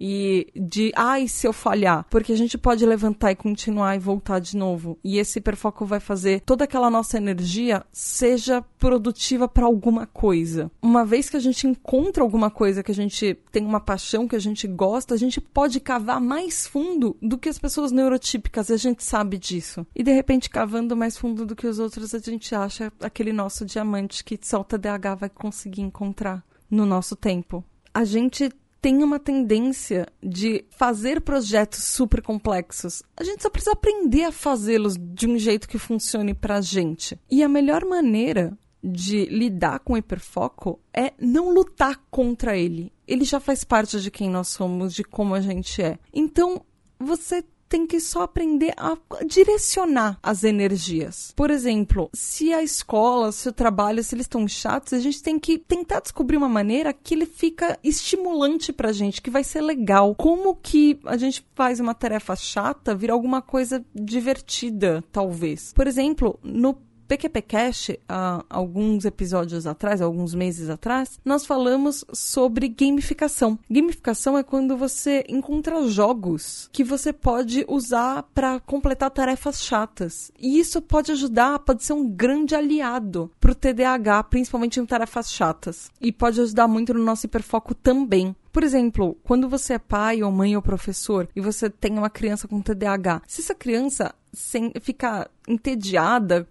e 0.00 0.46
de 0.54 0.92
ai 0.94 1.28
se 1.28 1.46
eu 1.46 1.52
falhar, 1.52 2.06
porque 2.10 2.32
a 2.32 2.36
gente 2.36 2.56
pode 2.56 2.84
levantar 2.84 3.32
e 3.32 3.36
continuar 3.36 3.96
e 3.96 3.98
voltar 3.98 4.38
de 4.38 4.56
novo. 4.56 4.98
E 5.02 5.18
esse 5.18 5.38
hiperfoco 5.38 5.84
vai 5.84 6.00
fazer 6.00 6.40
toda 6.40 6.64
aquela 6.64 6.90
nossa 6.90 7.16
energia 7.16 7.84
seja 7.92 8.62
produtiva 8.78 9.48
para 9.48 9.66
alguma 9.66 10.06
coisa. 10.06 10.70
Uma 10.80 11.04
vez 11.04 11.28
que 11.28 11.36
a 11.36 11.40
gente 11.40 11.66
encontra 11.66 12.22
alguma 12.22 12.50
coisa 12.50 12.82
que 12.82 12.92
a 12.92 12.94
gente 12.94 13.36
tem 13.50 13.64
uma 13.64 13.80
paixão 13.80 14.28
que 14.28 14.36
a 14.36 14.40
gente 14.40 14.66
gosta, 14.66 15.14
a 15.14 15.18
gente 15.18 15.40
pode 15.40 15.80
cavar 15.80 16.20
mais 16.20 16.66
fundo 16.66 17.16
do 17.20 17.38
que 17.38 17.48
as 17.48 17.58
pessoas 17.58 17.92
neurotípicas, 17.92 18.68
e 18.68 18.74
a 18.74 18.76
gente 18.76 19.02
sabe 19.02 19.38
disso. 19.38 19.86
E 19.94 20.02
de 20.02 20.12
repente 20.12 20.50
cavando 20.50 20.96
mais 20.96 21.16
fundo 21.16 21.44
do 21.44 21.56
que 21.56 21.66
os 21.66 21.78
outros, 21.78 22.14
a 22.14 22.18
gente 22.18 22.54
acha 22.54 22.92
aquele 23.00 23.32
nosso 23.32 23.64
diamante 23.64 24.24
que 24.24 24.34
o 24.34 24.64
TDAH 24.64 25.14
vai 25.14 25.28
conseguir 25.28 25.82
encontrar 25.82 26.44
no 26.70 26.84
nosso 26.84 27.16
tempo. 27.16 27.64
A 27.92 28.04
gente 28.04 28.50
tem 28.80 29.02
uma 29.02 29.18
tendência 29.18 30.06
de 30.22 30.64
fazer 30.70 31.20
projetos 31.20 31.82
super 31.84 32.22
complexos. 32.22 33.02
A 33.16 33.24
gente 33.24 33.42
só 33.42 33.50
precisa 33.50 33.72
aprender 33.72 34.24
a 34.24 34.32
fazê-los 34.32 34.96
de 34.96 35.26
um 35.26 35.38
jeito 35.38 35.68
que 35.68 35.78
funcione 35.78 36.34
pra 36.34 36.60
gente. 36.60 37.18
E 37.30 37.42
a 37.42 37.48
melhor 37.48 37.84
maneira 37.84 38.56
de 38.82 39.24
lidar 39.26 39.80
com 39.80 39.94
o 39.94 39.96
hiperfoco 39.96 40.80
é 40.94 41.12
não 41.18 41.52
lutar 41.52 42.00
contra 42.10 42.56
ele. 42.56 42.92
Ele 43.06 43.24
já 43.24 43.40
faz 43.40 43.64
parte 43.64 44.00
de 44.00 44.10
quem 44.10 44.30
nós 44.30 44.48
somos, 44.48 44.94
de 44.94 45.02
como 45.02 45.34
a 45.34 45.40
gente 45.40 45.82
é. 45.82 45.98
Então, 46.12 46.64
você 46.98 47.44
tem 47.68 47.86
que 47.86 48.00
só 48.00 48.22
aprender 48.22 48.72
a 48.76 48.96
direcionar 49.26 50.18
as 50.22 50.44
energias. 50.44 51.32
Por 51.36 51.50
exemplo, 51.50 52.08
se 52.12 52.52
a 52.52 52.62
escola, 52.62 53.30
se 53.32 53.48
o 53.48 53.52
trabalho, 53.52 54.02
se 54.02 54.14
eles 54.14 54.24
estão 54.24 54.46
chatos, 54.48 54.92
a 54.92 55.00
gente 55.00 55.22
tem 55.22 55.38
que 55.38 55.58
tentar 55.58 56.00
descobrir 56.00 56.36
uma 56.36 56.48
maneira 56.48 56.92
que 56.92 57.14
ele 57.14 57.26
fica 57.26 57.78
estimulante 57.84 58.72
pra 58.72 58.92
gente, 58.92 59.22
que 59.22 59.30
vai 59.30 59.44
ser 59.44 59.60
legal. 59.60 60.14
Como 60.14 60.56
que 60.56 60.98
a 61.04 61.16
gente 61.16 61.44
faz 61.54 61.80
uma 61.80 61.94
tarefa 61.94 62.34
chata 62.34 62.94
virar 62.94 63.14
alguma 63.14 63.42
coisa 63.42 63.84
divertida, 63.94 65.04
talvez. 65.12 65.72
Por 65.72 65.86
exemplo, 65.86 66.38
no 66.42 66.87
PQPcast, 67.08 67.98
há 68.06 68.44
alguns 68.50 69.06
episódios 69.06 69.66
atrás, 69.66 70.02
alguns 70.02 70.34
meses 70.34 70.68
atrás, 70.68 71.18
nós 71.24 71.46
falamos 71.46 72.04
sobre 72.12 72.68
gamificação. 72.68 73.58
Gamificação 73.68 74.36
é 74.36 74.42
quando 74.42 74.76
você 74.76 75.24
encontra 75.28 75.88
jogos 75.88 76.68
que 76.70 76.84
você 76.84 77.12
pode 77.12 77.64
usar 77.66 78.24
para 78.34 78.60
completar 78.60 79.10
tarefas 79.10 79.64
chatas. 79.64 80.30
E 80.38 80.58
isso 80.58 80.82
pode 80.82 81.10
ajudar, 81.10 81.58
pode 81.60 81.82
ser 81.82 81.94
um 81.94 82.06
grande 82.06 82.54
aliado 82.54 83.30
para 83.40 83.52
o 83.52 83.54
TDAH, 83.54 84.24
principalmente 84.24 84.78
em 84.78 84.84
tarefas 84.84 85.32
chatas. 85.32 85.90
E 86.00 86.12
pode 86.12 86.40
ajudar 86.40 86.68
muito 86.68 86.92
no 86.92 87.02
nosso 87.02 87.24
hiperfoco 87.24 87.74
também. 87.74 88.36
Por 88.52 88.64
exemplo, 88.64 89.16
quando 89.22 89.48
você 89.48 89.74
é 89.74 89.78
pai 89.78 90.22
ou 90.22 90.32
mãe 90.32 90.56
ou 90.56 90.62
professor 90.62 91.28
e 91.36 91.40
você 91.40 91.68
tem 91.68 91.98
uma 91.98 92.10
criança 92.10 92.48
com 92.48 92.62
TDAH, 92.62 93.22
se 93.26 93.40
essa 93.40 93.54
criança 93.54 94.14
sem, 94.32 94.72
ficar 94.80 95.30
entediada, 95.46 96.48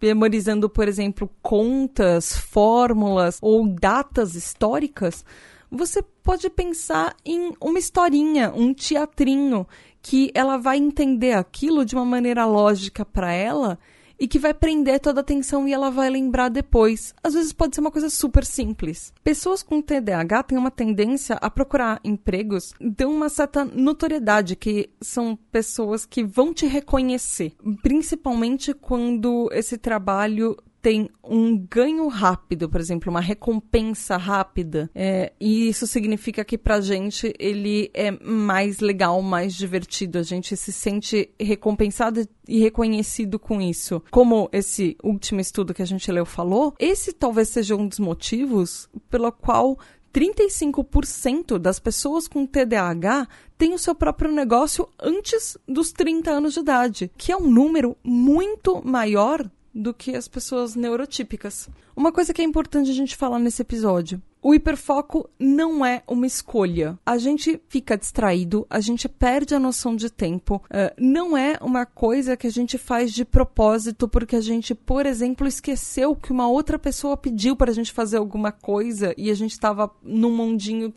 memorizando, 0.00 0.68
por 0.68 0.88
exemplo, 0.88 1.28
contas, 1.42 2.36
fórmulas 2.36 3.38
ou 3.40 3.66
datas 3.68 4.34
históricas, 4.34 5.24
você 5.70 6.02
pode 6.02 6.48
pensar 6.50 7.16
em 7.24 7.52
uma 7.60 7.78
historinha, 7.78 8.52
um 8.54 8.74
teatrinho, 8.74 9.66
que 10.02 10.30
ela 10.34 10.58
vai 10.58 10.76
entender 10.76 11.32
aquilo 11.32 11.84
de 11.84 11.94
uma 11.94 12.04
maneira 12.04 12.44
lógica 12.44 13.04
para 13.04 13.32
ela 13.32 13.78
e 14.22 14.28
que 14.28 14.38
vai 14.38 14.54
prender 14.54 15.00
toda 15.00 15.18
a 15.18 15.22
atenção 15.22 15.66
e 15.66 15.72
ela 15.72 15.90
vai 15.90 16.08
lembrar 16.08 16.48
depois. 16.48 17.12
Às 17.24 17.34
vezes 17.34 17.52
pode 17.52 17.74
ser 17.74 17.80
uma 17.80 17.90
coisa 17.90 18.08
super 18.08 18.46
simples. 18.46 19.12
Pessoas 19.24 19.64
com 19.64 19.82
TDAH 19.82 20.44
têm 20.44 20.56
uma 20.56 20.70
tendência 20.70 21.34
a 21.34 21.50
procurar 21.50 21.98
empregos 22.04 22.72
de 22.80 23.04
uma 23.04 23.28
certa 23.28 23.64
notoriedade, 23.64 24.54
que 24.54 24.90
são 25.00 25.36
pessoas 25.50 26.06
que 26.06 26.22
vão 26.22 26.54
te 26.54 26.66
reconhecer, 26.66 27.52
principalmente 27.82 28.72
quando 28.72 29.50
esse 29.52 29.76
trabalho 29.76 30.56
tem 30.82 31.08
um 31.22 31.56
ganho 31.56 32.08
rápido, 32.08 32.68
por 32.68 32.80
exemplo, 32.80 33.08
uma 33.08 33.20
recompensa 33.20 34.16
rápida, 34.16 34.90
é, 34.92 35.32
e 35.40 35.68
isso 35.68 35.86
significa 35.86 36.44
que 36.44 36.58
pra 36.58 36.80
gente 36.80 37.32
ele 37.38 37.88
é 37.94 38.10
mais 38.10 38.80
legal, 38.80 39.22
mais 39.22 39.54
divertido, 39.54 40.18
a 40.18 40.24
gente 40.24 40.56
se 40.56 40.72
sente 40.72 41.30
recompensado 41.38 42.26
e 42.48 42.58
reconhecido 42.58 43.38
com 43.38 43.60
isso. 43.60 44.02
Como 44.10 44.48
esse 44.52 44.96
último 45.04 45.40
estudo 45.40 45.72
que 45.72 45.82
a 45.82 45.86
gente 45.86 46.10
leu 46.10 46.26
falou, 46.26 46.74
esse 46.80 47.12
talvez 47.12 47.48
seja 47.48 47.76
um 47.76 47.86
dos 47.86 48.00
motivos 48.00 48.88
pelo 49.08 49.30
qual 49.30 49.78
35% 50.12 51.58
das 51.58 51.78
pessoas 51.78 52.26
com 52.26 52.44
TDAH 52.44 53.28
têm 53.56 53.72
o 53.72 53.78
seu 53.78 53.94
próprio 53.94 54.32
negócio 54.32 54.88
antes 55.00 55.56
dos 55.66 55.92
30 55.92 56.30
anos 56.30 56.54
de 56.54 56.60
idade, 56.60 57.10
que 57.16 57.30
é 57.30 57.36
um 57.36 57.48
número 57.48 57.96
muito 58.02 58.82
maior 58.84 59.48
do 59.74 59.94
que 59.94 60.14
as 60.14 60.28
pessoas 60.28 60.74
neurotípicas. 60.74 61.68
Uma 61.96 62.12
coisa 62.12 62.32
que 62.32 62.42
é 62.42 62.44
importante 62.44 62.90
a 62.90 62.94
gente 62.94 63.16
falar 63.16 63.38
nesse 63.38 63.62
episódio. 63.62 64.20
O 64.42 64.54
hiperfoco 64.54 65.30
não 65.38 65.86
é 65.86 66.02
uma 66.06 66.26
escolha. 66.26 66.98
A 67.06 67.16
gente 67.16 67.60
fica 67.68 67.96
distraído, 67.96 68.66
a 68.68 68.80
gente 68.80 69.08
perde 69.08 69.54
a 69.54 69.60
noção 69.60 69.94
de 69.94 70.10
tempo. 70.10 70.56
Uh, 70.64 70.92
não 70.98 71.36
é 71.36 71.58
uma 71.60 71.86
coisa 71.86 72.36
que 72.36 72.46
a 72.46 72.50
gente 72.50 72.76
faz 72.76 73.12
de 73.12 73.24
propósito 73.24 74.08
porque 74.08 74.36
a 74.36 74.40
gente, 74.40 74.74
por 74.74 75.06
exemplo, 75.06 75.46
esqueceu 75.46 76.16
que 76.16 76.32
uma 76.32 76.48
outra 76.48 76.78
pessoa 76.78 77.16
pediu 77.16 77.54
para 77.54 77.70
a 77.70 77.74
gente 77.74 77.92
fazer 77.92 78.16
alguma 78.16 78.50
coisa 78.50 79.14
e 79.16 79.30
a 79.30 79.34
gente 79.34 79.52
estava 79.52 79.90
num 80.02 80.34
mundinho 80.34 80.92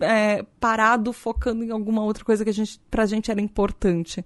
é, 0.00 0.44
parado 0.60 1.12
focando 1.12 1.64
em 1.64 1.70
alguma 1.70 2.02
outra 2.02 2.24
coisa 2.24 2.44
que 2.44 2.50
a 2.50 2.54
gente, 2.54 2.80
pra 2.90 3.06
gente 3.06 3.30
era 3.30 3.40
importante. 3.40 4.24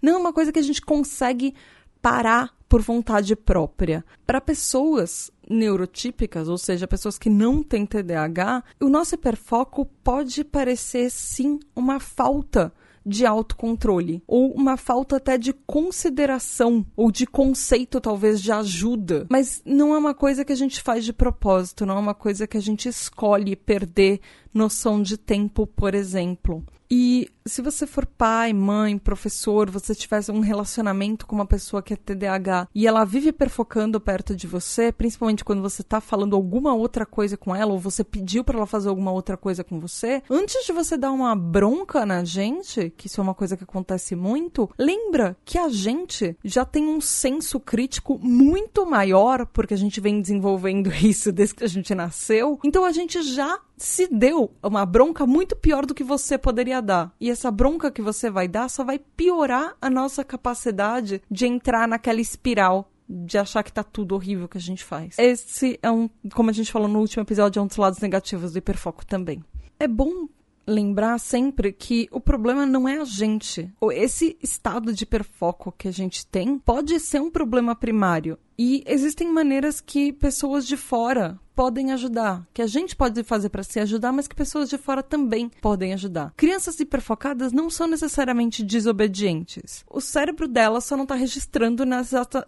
Não 0.00 0.14
é 0.14 0.18
uma 0.18 0.32
coisa 0.32 0.52
que 0.52 0.58
a 0.58 0.62
gente 0.62 0.82
consegue 0.82 1.54
parar 2.02 2.54
por 2.72 2.80
vontade 2.80 3.36
própria. 3.36 4.02
Para 4.26 4.40
pessoas 4.40 5.30
neurotípicas, 5.46 6.48
ou 6.48 6.56
seja, 6.56 6.88
pessoas 6.88 7.18
que 7.18 7.28
não 7.28 7.62
têm 7.62 7.84
TDAH, 7.84 8.64
o 8.80 8.88
nosso 8.88 9.14
hiperfoco 9.14 9.84
pode 10.02 10.42
parecer 10.42 11.10
sim 11.10 11.60
uma 11.76 12.00
falta 12.00 12.72
de 13.04 13.26
autocontrole, 13.26 14.22
ou 14.26 14.52
uma 14.52 14.78
falta 14.78 15.16
até 15.16 15.36
de 15.36 15.52
consideração, 15.52 16.86
ou 16.96 17.12
de 17.12 17.26
conceito, 17.26 18.00
talvez, 18.00 18.40
de 18.40 18.50
ajuda. 18.50 19.26
Mas 19.28 19.60
não 19.66 19.94
é 19.94 19.98
uma 19.98 20.14
coisa 20.14 20.42
que 20.42 20.52
a 20.52 20.56
gente 20.56 20.80
faz 20.80 21.04
de 21.04 21.12
propósito, 21.12 21.84
não 21.84 21.98
é 21.98 22.00
uma 22.00 22.14
coisa 22.14 22.46
que 22.46 22.56
a 22.56 22.62
gente 22.62 22.88
escolhe 22.88 23.54
perder 23.54 24.18
noção 24.54 25.02
de 25.02 25.18
tempo, 25.18 25.66
por 25.66 25.94
exemplo. 25.94 26.64
E 26.94 27.30
se 27.46 27.62
você 27.62 27.86
for 27.86 28.04
pai, 28.04 28.52
mãe, 28.52 28.98
professor, 28.98 29.70
você 29.70 29.94
tivesse 29.94 30.30
um 30.30 30.40
relacionamento 30.40 31.26
com 31.26 31.34
uma 31.34 31.46
pessoa 31.46 31.82
que 31.82 31.94
é 31.94 31.96
TDAH 31.96 32.68
e 32.74 32.86
ela 32.86 33.02
vive 33.02 33.32
perfocando 33.32 33.98
perto 33.98 34.36
de 34.36 34.46
você, 34.46 34.92
principalmente 34.92 35.42
quando 35.42 35.62
você 35.62 35.80
está 35.80 36.02
falando 36.02 36.36
alguma 36.36 36.74
outra 36.74 37.06
coisa 37.06 37.34
com 37.34 37.56
ela 37.56 37.72
ou 37.72 37.78
você 37.78 38.04
pediu 38.04 38.44
para 38.44 38.58
ela 38.58 38.66
fazer 38.66 38.90
alguma 38.90 39.10
outra 39.10 39.38
coisa 39.38 39.64
com 39.64 39.80
você, 39.80 40.22
antes 40.28 40.66
de 40.66 40.72
você 40.74 40.98
dar 40.98 41.12
uma 41.12 41.34
bronca 41.34 42.04
na 42.04 42.24
gente, 42.24 42.92
que 42.94 43.06
isso 43.06 43.22
é 43.22 43.24
uma 43.24 43.34
coisa 43.34 43.56
que 43.56 43.64
acontece 43.64 44.14
muito, 44.14 44.68
lembra 44.78 45.34
que 45.46 45.56
a 45.56 45.70
gente 45.70 46.36
já 46.44 46.66
tem 46.66 46.86
um 46.86 47.00
senso 47.00 47.58
crítico 47.58 48.18
muito 48.18 48.84
maior, 48.84 49.46
porque 49.46 49.72
a 49.72 49.78
gente 49.78 49.98
vem 49.98 50.20
desenvolvendo 50.20 50.92
isso 51.02 51.32
desde 51.32 51.54
que 51.54 51.64
a 51.64 51.68
gente 51.68 51.94
nasceu. 51.94 52.60
Então 52.62 52.84
a 52.84 52.92
gente 52.92 53.22
já 53.22 53.58
se 53.82 54.06
deu 54.06 54.54
uma 54.62 54.86
bronca 54.86 55.26
muito 55.26 55.56
pior 55.56 55.84
do 55.84 55.94
que 55.94 56.04
você 56.04 56.38
poderia 56.38 56.80
dar. 56.80 57.12
E 57.20 57.30
essa 57.30 57.50
bronca 57.50 57.90
que 57.90 58.00
você 58.00 58.30
vai 58.30 58.46
dar 58.46 58.68
só 58.68 58.84
vai 58.84 58.98
piorar 58.98 59.76
a 59.80 59.90
nossa 59.90 60.24
capacidade 60.24 61.20
de 61.30 61.46
entrar 61.46 61.88
naquela 61.88 62.20
espiral 62.20 62.88
de 63.08 63.36
achar 63.36 63.62
que 63.62 63.72
tá 63.72 63.82
tudo 63.82 64.14
horrível 64.14 64.48
que 64.48 64.56
a 64.56 64.60
gente 64.60 64.84
faz. 64.84 65.18
Esse 65.18 65.78
é 65.82 65.90
um, 65.90 66.08
como 66.32 66.48
a 66.48 66.52
gente 66.52 66.70
falou 66.70 66.88
no 66.88 67.00
último 67.00 67.22
episódio, 67.22 67.60
é 67.60 67.62
um 67.62 67.66
dos 67.66 67.76
lados 67.76 67.98
negativos 67.98 68.52
do 68.52 68.58
hiperfoco 68.58 69.04
também. 69.04 69.42
É 69.78 69.88
bom 69.88 70.28
lembrar 70.66 71.18
sempre 71.18 71.72
que 71.72 72.08
o 72.10 72.20
problema 72.20 72.64
não 72.66 72.88
é 72.88 72.98
a 72.98 73.04
gente. 73.04 73.72
Esse 73.92 74.36
estado 74.42 74.92
de 74.92 75.04
hiperfoco 75.04 75.72
que 75.76 75.88
a 75.88 75.92
gente 75.92 76.26
tem 76.26 76.58
pode 76.58 76.98
ser 77.00 77.20
um 77.20 77.30
problema 77.30 77.74
primário. 77.74 78.38
E 78.58 78.84
existem 78.86 79.28
maneiras 79.32 79.80
que 79.80 80.12
pessoas 80.12 80.66
de 80.66 80.76
fora 80.76 81.38
podem 81.54 81.92
ajudar, 81.92 82.46
que 82.52 82.62
a 82.62 82.66
gente 82.66 82.94
pode 82.94 83.22
fazer 83.24 83.48
para 83.48 83.62
se 83.62 83.80
ajudar, 83.80 84.12
mas 84.12 84.28
que 84.28 84.34
pessoas 84.34 84.68
de 84.68 84.78
fora 84.78 85.02
também 85.02 85.50
podem 85.60 85.92
ajudar. 85.92 86.32
Crianças 86.36 86.78
hiperfocadas 86.78 87.52
não 87.52 87.68
são 87.68 87.86
necessariamente 87.86 88.62
desobedientes. 88.62 89.84
O 89.90 90.00
cérebro 90.00 90.46
delas 90.48 90.84
só 90.84 90.96
não 90.96 91.04
está 91.04 91.14
registrando 91.14 91.84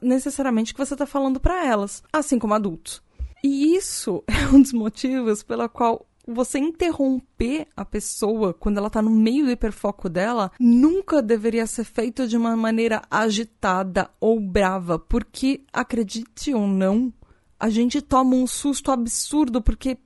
necessariamente 0.01 0.73
o 0.73 0.75
que 0.75 0.85
você 0.85 0.95
está 0.95 1.07
falando 1.07 1.41
para 1.41 1.67
elas, 1.67 2.03
assim 2.13 2.39
como 2.39 2.55
adultos. 2.55 3.03
E 3.43 3.77
isso 3.77 4.25
é 4.29 4.47
um 4.55 4.63
dos 4.63 4.73
motivos 4.73 5.43
pela 5.43 5.69
qual 5.69 6.07
você 6.27 6.59
interromper 6.59 7.67
a 7.77 7.85
pessoa 7.85 8.55
quando 8.55 8.79
ela 8.79 8.91
tá 8.91 9.03
no 9.03 9.11
meio 9.11 9.45
do 9.45 9.51
hiperfoco 9.51 10.09
dela 10.09 10.51
nunca 10.59 11.23
deveria 11.23 11.67
ser 11.67 11.85
feito 11.85 12.27
de 12.27 12.37
uma 12.37 12.57
maneira 12.57 13.03
agitada 13.11 14.11
ou 14.21 14.41
brava, 14.41 14.99
porque 14.99 15.63
acredite 15.73 16.55
ou 16.55 16.67
não, 16.67 17.13
a 17.59 17.69
gente 17.69 18.01
toma 18.01 18.37
um 18.37 18.47
susto 18.47 18.91
absurdo 18.91 19.63
porque 19.63 19.99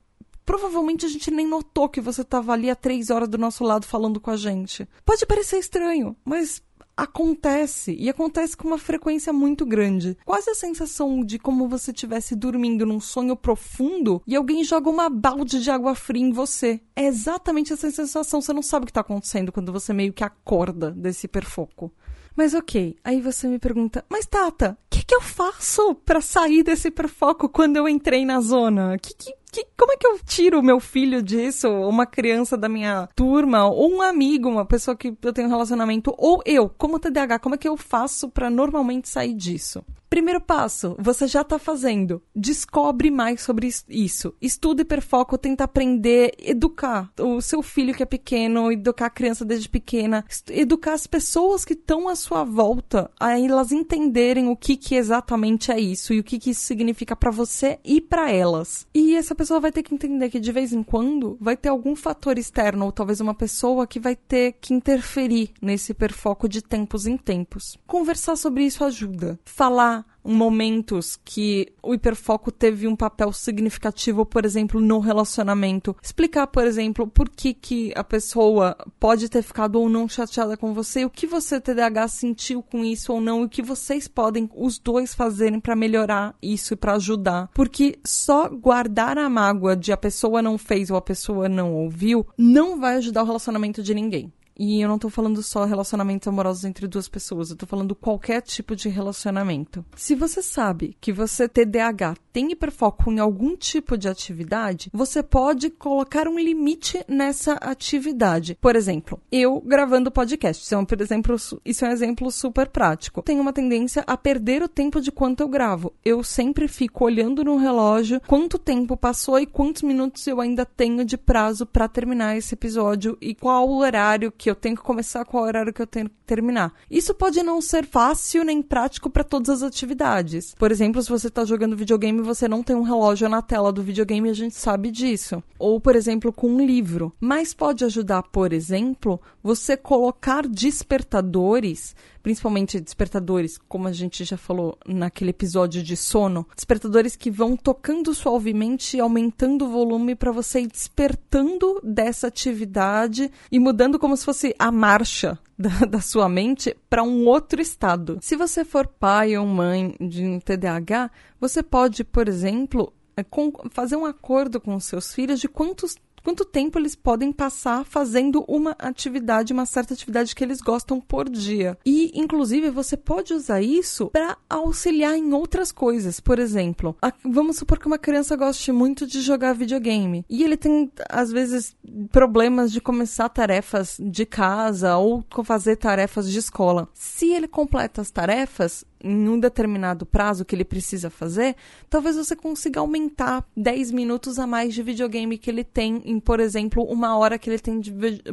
provavelmente 0.44 1.04
a 1.04 1.08
gente 1.08 1.30
nem 1.30 1.46
notou 1.46 1.88
que 1.88 2.00
você 2.00 2.22
estava 2.22 2.52
ali 2.52 2.70
há 2.70 2.74
três 2.74 3.10
horas 3.10 3.28
do 3.28 3.36
nosso 3.36 3.62
lado 3.64 3.86
falando 3.86 4.18
com 4.18 4.30
a 4.30 4.36
gente. 4.36 4.88
Pode 5.04 5.26
parecer 5.26 5.58
estranho, 5.58 6.16
mas 6.24 6.62
acontece 6.98 7.94
e 7.96 8.10
acontece 8.10 8.56
com 8.56 8.66
uma 8.66 8.76
frequência 8.76 9.32
muito 9.32 9.64
grande. 9.64 10.18
Quase 10.24 10.50
a 10.50 10.54
sensação 10.54 11.24
de 11.24 11.38
como 11.38 11.68
você 11.68 11.92
estivesse 11.92 12.34
dormindo 12.34 12.84
num 12.84 12.98
sonho 12.98 13.36
profundo 13.36 14.20
e 14.26 14.34
alguém 14.34 14.64
joga 14.64 14.90
uma 14.90 15.08
balde 15.08 15.62
de 15.62 15.70
água 15.70 15.94
fria 15.94 16.24
em 16.24 16.32
você. 16.32 16.80
É 16.96 17.06
exatamente 17.06 17.72
essa 17.72 17.88
sensação. 17.88 18.40
Você 18.40 18.52
não 18.52 18.62
sabe 18.62 18.82
o 18.82 18.86
que 18.86 18.90
está 18.90 19.02
acontecendo 19.02 19.52
quando 19.52 19.72
você 19.72 19.92
meio 19.92 20.12
que 20.12 20.24
acorda 20.24 20.90
desse 20.90 21.26
hiperfoco. 21.26 21.92
Mas 22.34 22.54
ok, 22.54 22.96
aí 23.02 23.20
você 23.20 23.48
me 23.48 23.58
pergunta, 23.58 24.04
mas 24.08 24.24
Tata, 24.24 24.78
o 24.86 24.90
que, 24.90 25.04
que 25.04 25.14
eu 25.14 25.20
faço 25.20 25.94
para 26.04 26.20
sair 26.20 26.62
desse 26.62 26.86
hiperfoco 26.86 27.48
quando 27.48 27.76
eu 27.76 27.88
entrei 27.88 28.24
na 28.24 28.40
zona? 28.40 28.96
Que, 28.96 29.12
que, 29.12 29.34
que, 29.50 29.66
como 29.76 29.92
é 29.92 29.96
que 29.96 30.06
eu 30.06 30.18
tiro 30.18 30.60
o 30.60 30.62
meu 30.62 30.80
filho 30.80 31.22
disso? 31.22 31.68
Uma 31.68 32.06
criança 32.06 32.56
da 32.56 32.68
minha 32.68 33.08
turma, 33.14 33.66
ou 33.66 33.90
um 33.90 34.02
amigo, 34.02 34.48
uma 34.48 34.64
pessoa 34.64 34.96
que 34.96 35.16
eu 35.22 35.32
tenho 35.32 35.48
um 35.48 35.50
relacionamento, 35.50 36.14
ou 36.16 36.42
eu, 36.44 36.68
como 36.68 36.98
TDAH, 36.98 37.38
como 37.38 37.54
é 37.54 37.58
que 37.58 37.68
eu 37.68 37.76
faço 37.76 38.28
para 38.28 38.50
normalmente 38.50 39.08
sair 39.08 39.34
disso? 39.34 39.84
Primeiro 40.08 40.40
passo, 40.40 40.96
você 40.98 41.26
já 41.26 41.42
está 41.42 41.58
fazendo. 41.58 42.22
Descobre 42.34 43.10
mais 43.10 43.42
sobre 43.42 43.68
isso. 43.88 44.34
Estuda 44.40 44.82
hiperfoco, 44.82 45.36
tenta 45.36 45.64
aprender, 45.64 46.34
educar 46.38 47.12
o 47.20 47.40
seu 47.42 47.62
filho 47.62 47.94
que 47.94 48.02
é 48.02 48.06
pequeno, 48.06 48.72
educar 48.72 49.06
a 49.06 49.10
criança 49.10 49.44
desde 49.44 49.68
pequena, 49.68 50.24
educar 50.50 50.94
as 50.94 51.06
pessoas 51.06 51.64
que 51.64 51.74
estão 51.74 52.08
à 52.08 52.16
sua 52.16 52.42
volta, 52.42 53.10
a 53.20 53.38
elas 53.38 53.70
entenderem 53.70 54.48
o 54.48 54.56
que, 54.56 54.76
que 54.76 54.94
exatamente 54.94 55.70
é 55.70 55.78
isso 55.78 56.14
e 56.14 56.20
o 56.20 56.24
que, 56.24 56.38
que 56.38 56.50
isso 56.50 56.62
significa 56.62 57.14
para 57.14 57.30
você 57.30 57.78
e 57.84 58.00
para 58.00 58.30
elas. 58.30 58.86
E 58.94 59.14
essa 59.14 59.34
pessoa 59.34 59.60
vai 59.60 59.70
ter 59.70 59.82
que 59.82 59.94
entender 59.94 60.30
que 60.30 60.40
de 60.40 60.52
vez 60.52 60.72
em 60.72 60.82
quando 60.82 61.36
vai 61.40 61.56
ter 61.56 61.68
algum 61.68 61.94
fator 61.94 62.38
externo, 62.38 62.86
ou 62.86 62.92
talvez 62.92 63.20
uma 63.20 63.34
pessoa 63.34 63.86
que 63.86 64.00
vai 64.00 64.16
ter 64.16 64.56
que 64.60 64.72
interferir 64.72 65.50
nesse 65.60 65.92
hiperfoco 65.92 66.48
de 66.48 66.62
tempos 66.62 67.06
em 67.06 67.16
tempos. 67.16 67.76
Conversar 67.86 68.36
sobre 68.36 68.64
isso 68.64 68.84
ajuda. 68.84 69.38
Falar 69.44 69.97
momentos 70.24 71.18
que 71.24 71.72
o 71.82 71.94
hiperfoco 71.94 72.52
teve 72.52 72.86
um 72.86 72.94
papel 72.94 73.32
significativo, 73.32 74.26
por 74.26 74.44
exemplo, 74.44 74.80
no 74.80 74.98
relacionamento. 74.98 75.96
Explicar, 76.02 76.46
por 76.48 76.66
exemplo, 76.66 77.06
por 77.06 77.30
que, 77.30 77.54
que 77.54 77.92
a 77.96 78.04
pessoa 78.04 78.76
pode 79.00 79.28
ter 79.28 79.42
ficado 79.42 79.80
ou 79.80 79.88
não 79.88 80.08
chateada 80.08 80.56
com 80.56 80.74
você, 80.74 81.04
o 81.04 81.10
que 81.10 81.26
você, 81.26 81.60
TDAH, 81.60 82.08
sentiu 82.08 82.62
com 82.62 82.84
isso 82.84 83.12
ou 83.12 83.20
não, 83.20 83.42
e 83.42 83.44
o 83.44 83.48
que 83.48 83.62
vocês 83.62 84.06
podem, 84.06 84.50
os 84.54 84.78
dois, 84.78 85.14
fazerem 85.14 85.60
para 85.60 85.74
melhorar 85.74 86.34
isso 86.42 86.74
e 86.74 86.76
para 86.76 86.94
ajudar. 86.94 87.48
Porque 87.54 87.98
só 88.04 88.48
guardar 88.48 89.16
a 89.16 89.30
mágoa 89.30 89.74
de 89.74 89.92
a 89.92 89.96
pessoa 89.96 90.42
não 90.42 90.58
fez 90.58 90.90
ou 90.90 90.96
a 90.96 91.02
pessoa 91.02 91.48
não 91.48 91.74
ouviu 91.74 92.26
não 92.36 92.78
vai 92.78 92.96
ajudar 92.96 93.22
o 93.22 93.26
relacionamento 93.26 93.82
de 93.82 93.94
ninguém. 93.94 94.32
E 94.58 94.80
eu 94.80 94.88
não 94.88 94.98
tô 94.98 95.08
falando 95.08 95.40
só 95.40 95.64
relacionamentos 95.64 96.26
amorosos 96.26 96.64
entre 96.64 96.88
duas 96.88 97.08
pessoas, 97.08 97.50
eu 97.50 97.56
tô 97.56 97.64
falando 97.64 97.94
qualquer 97.94 98.42
tipo 98.42 98.74
de 98.74 98.88
relacionamento. 98.88 99.84
Se 99.94 100.16
você 100.16 100.42
sabe 100.42 100.96
que 101.00 101.12
você 101.12 101.48
TDAH 101.48 102.16
tem 102.32 102.50
hiperfoco 102.50 103.12
em 103.12 103.20
algum 103.20 103.56
tipo 103.56 103.96
de 103.96 104.08
atividade, 104.08 104.90
você 104.92 105.22
pode 105.22 105.70
colocar 105.70 106.26
um 106.26 106.38
limite 106.38 107.04
nessa 107.08 107.52
atividade. 107.54 108.56
Por 108.60 108.74
exemplo, 108.74 109.20
eu 109.30 109.60
gravando 109.60 110.10
podcast, 110.10 110.64
isso 110.64 110.74
é 110.74 110.78
um, 110.78 110.84
por 110.84 111.00
exemplo, 111.00 111.36
isso 111.64 111.84
é 111.84 111.88
um 111.88 111.92
exemplo 111.92 112.30
super 112.30 112.68
prático. 112.68 113.22
Tenho 113.22 113.40
uma 113.40 113.52
tendência 113.52 114.02
a 114.06 114.16
perder 114.16 114.62
o 114.62 114.68
tempo 114.68 115.00
de 115.00 115.12
quanto 115.12 115.40
eu 115.40 115.48
gravo. 115.48 115.92
Eu 116.04 116.24
sempre 116.24 116.66
fico 116.66 117.04
olhando 117.04 117.44
no 117.44 117.56
relógio 117.56 118.20
quanto 118.26 118.58
tempo 118.58 118.96
passou 118.96 119.38
e 119.38 119.46
quantos 119.46 119.82
minutos 119.82 120.26
eu 120.26 120.40
ainda 120.40 120.66
tenho 120.66 121.04
de 121.04 121.16
prazo 121.16 121.64
para 121.64 121.86
terminar 121.86 122.36
esse 122.36 122.54
episódio 122.54 123.16
e 123.20 123.34
qual 123.34 123.68
o 123.68 123.78
horário 123.78 124.32
que 124.32 124.47
eu 124.48 124.54
tenho 124.54 124.76
que 124.76 124.82
começar, 124.82 125.24
qual 125.24 125.44
horário 125.44 125.72
que 125.72 125.82
eu 125.82 125.86
tenho 125.86 126.08
que 126.08 126.16
terminar. 126.26 126.72
Isso 126.90 127.14
pode 127.14 127.42
não 127.42 127.60
ser 127.60 127.86
fácil 127.86 128.44
nem 128.44 128.62
prático 128.62 129.10
para 129.10 129.24
todas 129.24 129.48
as 129.48 129.62
atividades. 129.62 130.54
Por 130.54 130.70
exemplo, 130.70 131.02
se 131.02 131.08
você 131.08 131.28
está 131.28 131.44
jogando 131.44 131.76
videogame, 131.76 132.20
você 132.20 132.48
não 132.48 132.62
tem 132.62 132.76
um 132.76 132.82
relógio 132.82 133.28
na 133.28 133.42
tela 133.42 133.72
do 133.72 133.82
videogame, 133.82 134.28
a 134.28 134.34
gente 134.34 134.54
sabe 134.54 134.90
disso. 134.90 135.42
Ou, 135.58 135.80
por 135.80 135.96
exemplo, 135.96 136.32
com 136.32 136.48
um 136.48 136.64
livro. 136.64 137.12
Mas 137.20 137.54
pode 137.54 137.84
ajudar, 137.84 138.22
por 138.24 138.52
exemplo, 138.52 139.20
você 139.42 139.76
colocar 139.76 140.46
despertadores 140.46 141.94
principalmente 142.22 142.80
despertadores, 142.80 143.58
como 143.68 143.88
a 143.88 143.92
gente 143.92 144.24
já 144.24 144.36
falou 144.36 144.78
naquele 144.86 145.30
episódio 145.30 145.82
de 145.82 145.96
sono, 145.96 146.46
despertadores 146.54 147.16
que 147.16 147.30
vão 147.30 147.56
tocando 147.56 148.14
suavemente 148.14 149.00
aumentando 149.00 149.66
o 149.66 149.70
volume 149.70 150.14
para 150.14 150.32
você 150.32 150.60
ir 150.60 150.66
despertando 150.66 151.80
dessa 151.82 152.26
atividade 152.26 153.30
e 153.50 153.58
mudando 153.58 153.98
como 153.98 154.16
se 154.16 154.24
fosse 154.24 154.54
a 154.58 154.70
marcha 154.70 155.38
da, 155.58 155.86
da, 155.86 156.00
sua 156.00 156.28
mente 156.28 156.76
para 156.88 157.02
um 157.02 157.26
outro 157.26 157.60
estado. 157.60 158.18
Se 158.20 158.36
você 158.36 158.64
for 158.64 158.86
pai 158.86 159.36
ou 159.36 159.46
mãe 159.46 159.96
de 160.00 160.24
um 160.24 160.38
TDAH, 160.38 161.10
você 161.40 161.62
pode, 161.62 162.04
por 162.04 162.28
exemplo, 162.28 162.92
é, 163.16 163.24
fazer 163.70 163.96
um 163.96 164.06
acordo 164.06 164.60
com 164.60 164.78
seus 164.78 165.12
filhos 165.12 165.40
de 165.40 165.48
quantos 165.48 165.96
quanto 166.22 166.44
tempo 166.44 166.78
eles 166.78 166.94
podem 166.94 167.32
passar 167.32 167.84
fazendo 167.84 168.44
uma 168.48 168.74
atividade, 168.78 169.52
uma 169.52 169.66
certa 169.66 169.94
atividade 169.94 170.34
que 170.34 170.44
eles 170.44 170.60
gostam 170.60 171.00
por 171.00 171.28
dia. 171.28 171.78
E, 171.84 172.10
inclusive, 172.14 172.70
você 172.70 172.96
pode 172.96 173.34
usar 173.34 173.60
isso 173.60 174.10
para 174.10 174.36
auxiliar 174.48 175.16
em 175.16 175.32
outras 175.32 175.72
coisas. 175.72 176.20
Por 176.20 176.38
exemplo, 176.38 176.96
a, 177.02 177.12
vamos 177.24 177.56
supor 177.56 177.78
que 177.78 177.86
uma 177.86 177.98
criança 177.98 178.36
goste 178.36 178.72
muito 178.72 179.06
de 179.06 179.20
jogar 179.20 179.52
videogame 179.52 180.24
e 180.28 180.42
ele 180.42 180.56
tem, 180.56 180.90
às 181.08 181.30
vezes, 181.30 181.76
problemas 182.10 182.72
de 182.72 182.80
começar 182.80 183.28
tarefas 183.28 183.96
de 183.98 184.26
casa 184.26 184.96
ou 184.96 185.24
fazer 185.44 185.76
tarefas 185.76 186.30
de 186.30 186.38
escola. 186.38 186.88
Se 186.92 187.32
ele 187.32 187.48
completa 187.48 188.00
as 188.00 188.10
tarefas, 188.10 188.84
em 189.02 189.28
um 189.28 189.38
determinado 189.38 190.04
prazo 190.04 190.44
que 190.44 190.54
ele 190.54 190.64
precisa 190.64 191.08
fazer, 191.10 191.56
talvez 191.88 192.16
você 192.16 192.34
consiga 192.34 192.80
aumentar 192.80 193.44
10 193.56 193.92
minutos 193.92 194.38
a 194.38 194.46
mais 194.46 194.74
de 194.74 194.82
videogame 194.82 195.38
que 195.38 195.50
ele 195.50 195.64
tem 195.64 196.02
em, 196.04 196.18
por 196.18 196.40
exemplo, 196.40 196.82
uma 196.84 197.16
hora 197.16 197.38
que 197.38 197.48
ele 197.48 197.58
tem 197.58 197.80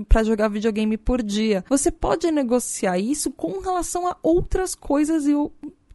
para 0.07 0.23
jogar 0.23 0.47
videogame 0.47 0.97
por 0.97 1.21
dia. 1.21 1.63
Você 1.69 1.91
pode 1.91 2.29
negociar 2.31 2.97
isso 2.97 3.31
com 3.31 3.59
relação 3.59 4.07
a 4.07 4.17
outras 4.23 4.73
coisas 4.75 5.25
e, 5.27 5.33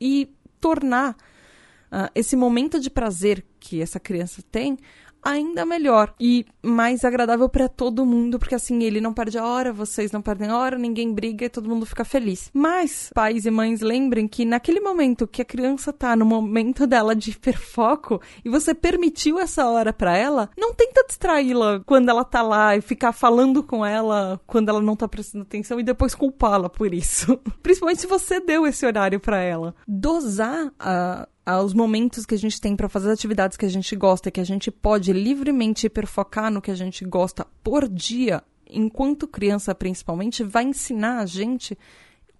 e 0.00 0.28
tornar 0.60 1.12
uh, 1.12 2.10
esse 2.14 2.36
momento 2.36 2.78
de 2.78 2.90
prazer 2.90 3.44
que 3.60 3.82
essa 3.82 4.00
criança 4.00 4.42
tem 4.50 4.78
ainda 5.22 5.64
melhor 5.64 6.14
e 6.18 6.46
mais 6.62 7.04
agradável 7.04 7.48
para 7.48 7.68
todo 7.68 8.06
mundo, 8.06 8.38
porque 8.38 8.54
assim 8.54 8.82
ele 8.82 9.00
não 9.00 9.12
perde 9.12 9.38
a 9.38 9.44
hora, 9.44 9.72
vocês 9.72 10.10
não 10.12 10.22
perdem 10.22 10.48
a 10.48 10.56
hora, 10.56 10.78
ninguém 10.78 11.12
briga 11.12 11.44
e 11.44 11.50
todo 11.50 11.68
mundo 11.68 11.86
fica 11.86 12.04
feliz. 12.04 12.50
Mas, 12.52 13.10
pais 13.14 13.46
e 13.46 13.50
mães, 13.50 13.80
lembrem 13.80 14.26
que 14.26 14.44
naquele 14.44 14.80
momento 14.80 15.26
que 15.26 15.42
a 15.42 15.44
criança 15.44 15.92
tá 15.92 16.16
no 16.16 16.24
momento 16.24 16.86
dela 16.86 17.14
de 17.14 17.30
hiperfoco 17.30 18.20
e 18.44 18.48
você 18.48 18.74
permitiu 18.74 19.38
essa 19.38 19.66
hora 19.66 19.92
para 19.92 20.16
ela, 20.16 20.50
não 20.56 20.74
tenta 20.74 21.04
distraí-la 21.06 21.80
quando 21.84 22.08
ela 22.08 22.24
tá 22.24 22.42
lá 22.42 22.76
e 22.76 22.80
ficar 22.80 23.12
falando 23.12 23.62
com 23.62 23.84
ela 23.84 24.40
quando 24.46 24.68
ela 24.68 24.80
não 24.80 24.96
tá 24.96 25.06
prestando 25.06 25.42
atenção 25.42 25.78
e 25.78 25.84
depois 25.84 26.14
culpá-la 26.14 26.68
por 26.68 26.92
isso. 26.92 27.38
Principalmente 27.62 28.00
se 28.00 28.06
você 28.06 28.40
deu 28.40 28.66
esse 28.66 28.84
horário 28.86 29.20
para 29.20 29.40
ela. 29.40 29.74
Dosar 29.86 30.72
a 30.78 31.28
aos 31.44 31.74
momentos 31.74 32.24
que 32.24 32.34
a 32.34 32.38
gente 32.38 32.60
tem 32.60 32.76
para 32.76 32.88
fazer 32.88 33.10
atividades 33.10 33.49
que 33.58 33.66
a 33.66 33.70
gente 33.70 33.94
gosta, 33.96 34.30
que 34.30 34.40
a 34.40 34.44
gente 34.44 34.70
pode 34.70 35.12
livremente 35.12 35.86
hiperfocar 35.86 36.50
no 36.50 36.62
que 36.62 36.70
a 36.70 36.74
gente 36.74 37.04
gosta 37.04 37.46
por 37.62 37.88
dia, 37.88 38.42
enquanto 38.68 39.26
criança 39.26 39.74
principalmente, 39.74 40.42
vai 40.42 40.64
ensinar 40.64 41.18
a 41.18 41.26
gente, 41.26 41.76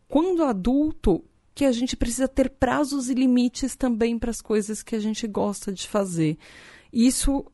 quando 0.09 0.45
adulto, 0.45 1.25
que 1.55 1.65
a 1.65 1.73
gente 1.73 1.97
precisa 1.97 2.29
ter 2.29 2.51
prazos 2.51 3.11
e 3.11 3.15
limites 3.15 3.77
também 3.77 4.19
para 4.19 4.31
as 4.31 4.41
coisas 4.41 4.83
que 4.83 4.95
a 4.95 5.01
gente 5.01 5.27
gosta 5.27 5.73
de 5.73 5.87
fazer. 5.87 6.39
Isso, 6.93 7.45